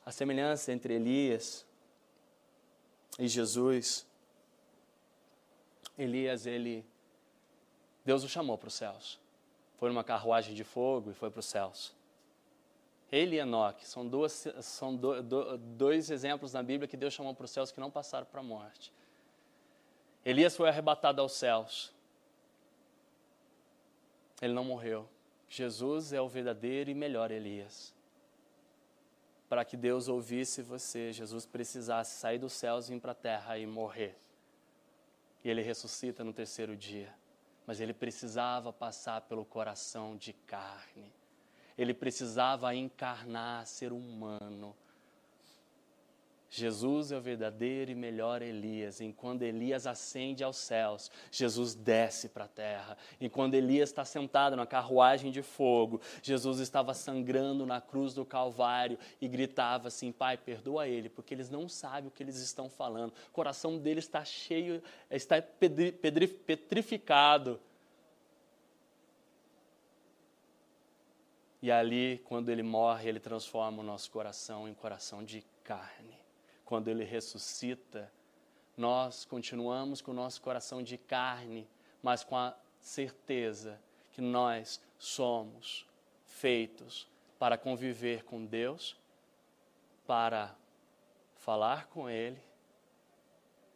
A 0.05 0.11
semelhança 0.11 0.71
entre 0.71 0.95
Elias 0.95 1.65
e 3.17 3.27
Jesus, 3.27 4.05
Elias, 5.97 6.45
ele, 6.45 6.85
Deus 8.03 8.23
o 8.23 8.29
chamou 8.29 8.57
para 8.57 8.67
os 8.67 8.73
céus. 8.73 9.19
Foi 9.77 9.89
numa 9.89 10.03
carruagem 10.03 10.53
de 10.53 10.63
fogo 10.63 11.11
e 11.11 11.13
foi 11.13 11.29
para 11.29 11.39
os 11.39 11.45
céus. 11.45 11.93
Ele 13.11 13.35
e 13.35 13.39
Enoque 13.39 13.87
são, 13.87 14.07
duas, 14.07 14.47
são 14.61 14.95
do, 14.95 15.21
do, 15.21 15.57
dois 15.57 16.09
exemplos 16.09 16.53
na 16.53 16.63
Bíblia 16.63 16.87
que 16.87 16.97
Deus 16.97 17.13
chamou 17.13 17.33
para 17.33 17.45
os 17.45 17.51
céus 17.51 17.71
que 17.71 17.79
não 17.79 17.91
passaram 17.91 18.25
para 18.25 18.39
a 18.39 18.43
morte. 18.43 18.91
Elias 20.25 20.55
foi 20.55 20.67
arrebatado 20.67 21.21
aos 21.21 21.33
céus. 21.33 21.93
Ele 24.41 24.53
não 24.53 24.65
morreu. 24.65 25.07
Jesus 25.47 26.13
é 26.13 26.21
o 26.21 26.27
verdadeiro 26.27 26.89
e 26.89 26.93
melhor 26.93 27.31
Elias. 27.31 27.93
Para 29.47 29.63
que 29.63 29.77
Deus 29.77 30.07
ouvisse 30.07 30.61
você, 30.61 31.13
Jesus 31.13 31.45
precisasse 31.45 32.19
sair 32.19 32.39
dos 32.39 32.53
céus, 32.53 32.87
vir 32.89 32.99
para 32.99 33.11
a 33.11 33.15
terra 33.15 33.57
e 33.57 33.65
morrer. 33.65 34.17
E 35.43 35.49
ele 35.49 35.61
ressuscita 35.61 36.23
no 36.23 36.33
terceiro 36.33 36.75
dia. 36.75 37.13
Mas 37.67 37.79
ele 37.79 37.93
precisava 37.93 38.73
passar 38.73 39.21
pelo 39.21 39.45
coração 39.45 40.17
de 40.17 40.33
carne. 40.33 41.13
Ele 41.77 41.93
precisava 41.93 42.73
encarnar, 42.73 43.65
ser 43.65 43.91
humano 43.91 44.75
Jesus 46.49 47.11
é 47.11 47.17
o 47.17 47.21
verdadeiro 47.21 47.91
e 47.91 47.95
melhor 47.95 48.41
Elias. 48.41 49.01
E 49.01 49.11
quando 49.11 49.43
Elias 49.43 49.85
ascende 49.87 50.43
aos 50.43 50.57
céus, 50.57 51.11
Jesus 51.31 51.75
desce 51.75 52.29
para 52.29 52.45
a 52.45 52.47
terra. 52.47 52.97
E 53.19 53.27
quando 53.27 53.55
Elias 53.55 53.89
está 53.89 54.05
sentado 54.05 54.55
na 54.55 54.65
carruagem 54.65 55.31
de 55.31 55.41
fogo, 55.41 55.99
Jesus 56.21 56.59
estava 56.59 56.93
sangrando 56.93 57.65
na 57.65 57.81
cruz 57.81 58.13
do 58.13 58.23
Calvário 58.23 58.97
e 59.19 59.27
gritava 59.27 59.87
assim: 59.87 60.11
Pai, 60.11 60.37
perdoa 60.37 60.87
ele, 60.87 61.09
porque 61.09 61.33
eles 61.33 61.49
não 61.49 61.67
sabem 61.67 62.07
o 62.07 62.11
que 62.11 62.23
eles 62.23 62.37
estão 62.37 62.69
falando. 62.69 63.11
O 63.27 63.31
coração 63.31 63.77
deles 63.77 64.05
está 64.05 64.23
cheio, 64.23 64.81
está 65.09 65.41
petrificado. 65.41 67.59
E 71.61 71.71
ali, 71.71 72.21
quando 72.25 72.49
ele 72.49 72.61
morre, 72.61 73.07
ele 73.09 73.19
transforma 73.19 73.81
o 73.81 73.85
nosso 73.85 74.11
coração 74.11 74.69
em 74.69 74.73
coração 74.73 75.23
de 75.23 75.43
carne 75.63 76.24
quando 76.65 76.89
ele 76.89 77.03
ressuscita, 77.03 78.11
nós 78.75 79.23
continuamos 79.23 80.01
com 80.01 80.11
o 80.11 80.15
nosso 80.15 80.41
coração 80.41 80.83
de 80.83 80.97
carne, 80.97 81.67
mas 82.03 82.23
com 82.23 82.35
a 82.35 82.55
certeza 82.81 83.79
que 84.11 84.21
nós 84.21 84.81
somos 84.97 85.87
feitos 86.25 87.07
para 87.39 87.57
conviver 87.57 88.23
com 88.23 88.45
Deus, 88.45 88.97
para 90.05 90.55
falar 91.37 91.87
com 91.87 92.09
Ele 92.09 92.41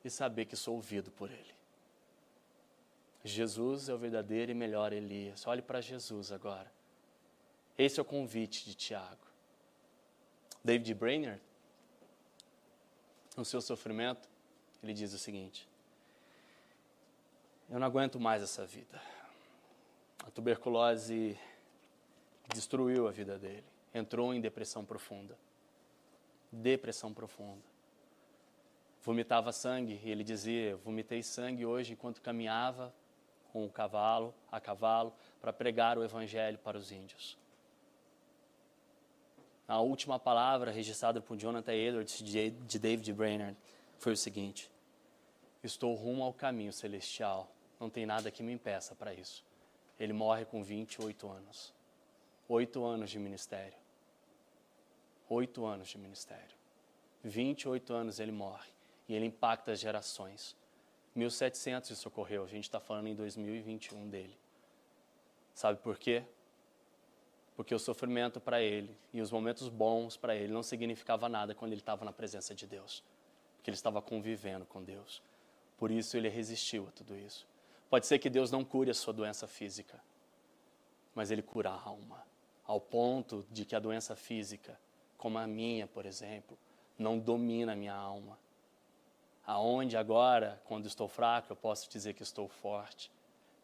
e 0.03 0.09
saber 0.09 0.45
que 0.45 0.55
sou 0.55 0.75
ouvido 0.75 1.11
por 1.11 1.29
Ele. 1.29 1.53
Jesus 3.23 3.89
é 3.89 3.93
o 3.93 3.97
verdadeiro 3.97 4.51
e 4.51 4.55
melhor 4.55 4.93
Elias. 4.93 5.45
Olhe 5.45 5.61
para 5.61 5.81
Jesus 5.81 6.31
agora. 6.31 6.71
Esse 7.77 7.99
é 7.99 8.01
o 8.01 8.05
convite 8.05 8.65
de 8.65 8.75
Tiago. 8.75 9.27
David 10.63 10.93
Brainerd, 10.93 11.41
no 13.39 13.45
seu 13.45 13.61
sofrimento, 13.61 14.29
ele 14.83 14.93
diz 14.93 15.13
o 15.13 15.17
seguinte: 15.17 15.67
Eu 17.69 17.79
não 17.79 17.87
aguento 17.87 18.19
mais 18.19 18.43
essa 18.43 18.65
vida. 18.65 19.01
A 20.27 20.29
tuberculose 20.29 21.39
destruiu 22.53 23.07
a 23.07 23.11
vida 23.11 23.39
dele. 23.39 23.63
Entrou 23.93 24.33
em 24.33 24.41
depressão 24.41 24.83
profunda. 24.83 25.37
Depressão 26.51 27.13
profunda. 27.13 27.63
Vomitava 29.01 29.53
sangue 29.53 29.99
e 30.03 30.11
ele 30.11 30.23
dizia: 30.23 30.75
Vomitei 30.75 31.23
sangue 31.23 31.65
hoje 31.65 31.93
enquanto 31.93 32.21
caminhava 32.21 32.93
com 33.53 33.65
o 33.65 33.69
cavalo, 33.69 34.35
a 34.51 34.59
cavalo, 34.59 35.13
para 35.41 35.53
pregar 35.53 35.97
o 35.97 36.03
evangelho 36.03 36.59
para 36.59 36.77
os 36.77 36.91
índios. 36.91 37.37
A 39.70 39.80
última 39.82 40.17
palavra 40.17 40.72
registrada 40.72 41.22
por 41.22 41.38
Jonathan 41.38 41.76
Edwards 41.76 42.24
de 42.24 42.80
David 42.80 43.13
Brainerd 43.13 43.55
foi 43.99 44.13
o 44.13 44.17
seguinte: 44.17 44.67
Estou 45.63 45.93
rumo 45.93 46.24
ao 46.24 46.34
caminho 46.34 46.74
celestial. 46.74 47.47
Não 47.80 47.88
tem 47.88 48.03
nada 48.03 48.32
que 48.32 48.41
me 48.41 48.51
impeça 48.51 48.95
para 48.95 49.13
isso. 49.13 49.45
Ele 49.99 50.11
morre 50.11 50.43
com 50.43 50.63
28 50.63 51.30
anos. 51.30 51.72
Oito 52.47 52.84
anos 52.84 53.11
de 53.11 53.20
ministério. 53.20 53.78
Oito 55.30 55.63
anos 55.63 55.88
de 55.89 55.99
ministério. 55.99 56.57
28 57.24 57.93
anos 57.93 58.20
ele 58.20 58.32
morre. 58.32 58.72
E 59.07 59.13
ele 59.13 59.28
impacta 59.28 59.72
as 59.72 59.80
gerações. 59.80 60.57
1700 61.13 61.91
isso 61.91 62.07
ocorreu. 62.07 62.43
A 62.43 62.47
gente 62.47 62.63
está 62.63 62.80
falando 62.80 63.05
em 63.05 63.13
2021 63.13 64.09
dele. 64.09 64.36
Sabe 65.53 65.80
por 65.80 65.99
quê? 65.99 66.24
Porque 67.60 67.76
o 67.76 67.80
sofrimento 67.80 68.39
para 68.39 68.62
ele 68.62 68.97
e 69.12 69.20
os 69.20 69.34
momentos 69.34 69.68
bons 69.68 70.16
para 70.16 70.34
ele 70.34 70.53
não 70.53 70.64
significava 70.64 71.28
nada 71.28 71.53
quando 71.53 71.74
ele 71.74 71.82
estava 71.82 72.05
na 72.05 72.14
presença 72.14 72.55
de 72.55 72.66
Deus. 72.66 73.03
Porque 73.57 73.70
ele 73.70 73.76
estava 73.76 74.01
convivendo 74.01 74.66
com 74.66 74.82
Deus. 74.82 75.22
Por 75.78 75.91
isso 75.91 76.16
ele 76.16 76.30
resistiu 76.30 76.88
a 76.88 76.91
tudo 76.91 77.18
isso. 77.18 77.45
Pode 77.89 78.07
ser 78.07 78.18
que 78.18 78.30
Deus 78.30 78.49
não 78.49 78.64
cure 78.64 78.89
a 78.89 78.93
sua 78.93 79.12
doença 79.12 79.45
física, 79.45 80.01
mas 81.14 81.32
ele 81.32 81.41
cura 81.41 81.70
a 81.72 81.84
alma, 81.84 82.26
ao 82.66 82.80
ponto 82.80 83.45
de 83.51 83.66
que 83.66 83.76
a 83.76 83.80
doença 83.80 84.16
física, 84.16 84.80
como 85.18 85.38
a 85.38 85.45
minha, 85.45 85.86
por 85.86 86.05
exemplo, 86.05 86.57
não 86.97 87.20
domina 87.20 87.74
a 87.74 87.76
minha 87.76 87.93
alma 87.93 88.39
aonde 89.45 89.97
agora, 89.97 90.62
quando 90.64 90.86
estou 90.86 91.07
fraco, 91.10 91.51
eu 91.51 91.57
posso 91.57 91.89
dizer 91.89 92.14
que 92.14 92.22
estou 92.22 92.47
forte, 92.47 93.12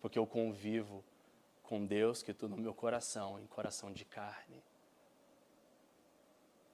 porque 0.02 0.18
eu 0.18 0.26
convivo 0.26 1.02
com 1.66 1.86
Deus 1.86 2.22
que 2.22 2.34
tudo 2.34 2.56
no 2.56 2.62
meu 2.62 2.74
coração, 2.74 3.40
em 3.40 3.48
coração 3.48 3.92
de 3.92 4.06
carne. 4.06 4.64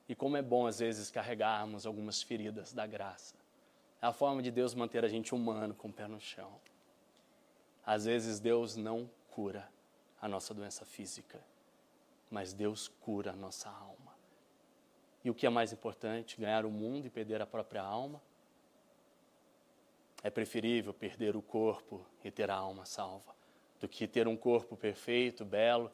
E 0.07 0.15
como 0.15 0.35
é 0.35 0.41
bom 0.41 0.67
às 0.67 0.79
vezes 0.79 1.09
carregarmos 1.09 1.85
algumas 1.85 2.21
feridas 2.21 2.73
da 2.73 2.85
graça. 2.85 3.35
É 4.01 4.07
a 4.07 4.13
forma 4.13 4.41
de 4.41 4.51
Deus 4.51 4.73
manter 4.73 5.05
a 5.05 5.07
gente 5.07 5.33
humano 5.33 5.73
com 5.73 5.87
o 5.87 5.93
pé 5.93 6.07
no 6.07 6.19
chão. 6.19 6.51
Às 7.85 8.05
vezes 8.05 8.39
Deus 8.39 8.75
não 8.75 9.09
cura 9.29 9.69
a 10.21 10.27
nossa 10.27 10.53
doença 10.53 10.85
física, 10.85 11.41
mas 12.29 12.53
Deus 12.53 12.87
cura 12.87 13.31
a 13.31 13.35
nossa 13.35 13.69
alma. 13.69 14.11
E 15.23 15.29
o 15.29 15.35
que 15.35 15.45
é 15.45 15.49
mais 15.49 15.71
importante, 15.71 16.39
ganhar 16.39 16.65
o 16.65 16.71
mundo 16.71 17.05
e 17.05 17.09
perder 17.09 17.41
a 17.41 17.47
própria 17.47 17.81
alma? 17.81 18.21
É 20.23 20.29
preferível 20.29 20.93
perder 20.93 21.35
o 21.35 21.41
corpo 21.41 22.05
e 22.23 22.29
ter 22.29 22.51
a 22.51 22.55
alma 22.55 22.85
salva 22.85 23.40
do 23.81 23.89
que 23.89 24.07
ter 24.07 24.27
um 24.27 24.37
corpo 24.37 24.77
perfeito, 24.77 25.43
belo, 25.43 25.91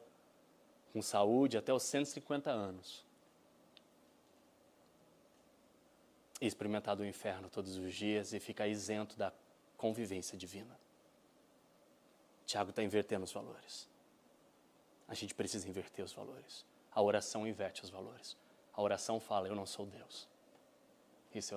com 0.92 1.02
saúde 1.02 1.56
até 1.56 1.72
os 1.72 1.82
150 1.82 2.50
anos 2.50 3.04
e 6.40 6.46
experimentar 6.46 6.94
do 6.94 7.04
inferno 7.04 7.48
todos 7.48 7.76
os 7.76 7.92
dias 7.92 8.32
e 8.32 8.38
ficar 8.38 8.68
isento 8.68 9.16
da 9.16 9.32
convivência 9.76 10.36
divina. 10.38 10.78
Tiago 12.46 12.70
está 12.70 12.82
invertendo 12.82 13.24
os 13.24 13.32
valores. 13.32 13.88
A 15.06 15.14
gente 15.14 15.34
precisa 15.34 15.68
inverter 15.68 16.04
os 16.04 16.12
valores. 16.12 16.64
A 16.92 17.02
oração 17.02 17.46
inverte 17.46 17.82
os 17.82 17.90
valores. 17.90 18.36
A 18.72 18.80
oração 18.80 19.18
fala: 19.18 19.48
Eu 19.48 19.54
não 19.54 19.66
sou 19.66 19.86
Deus. 19.86 20.28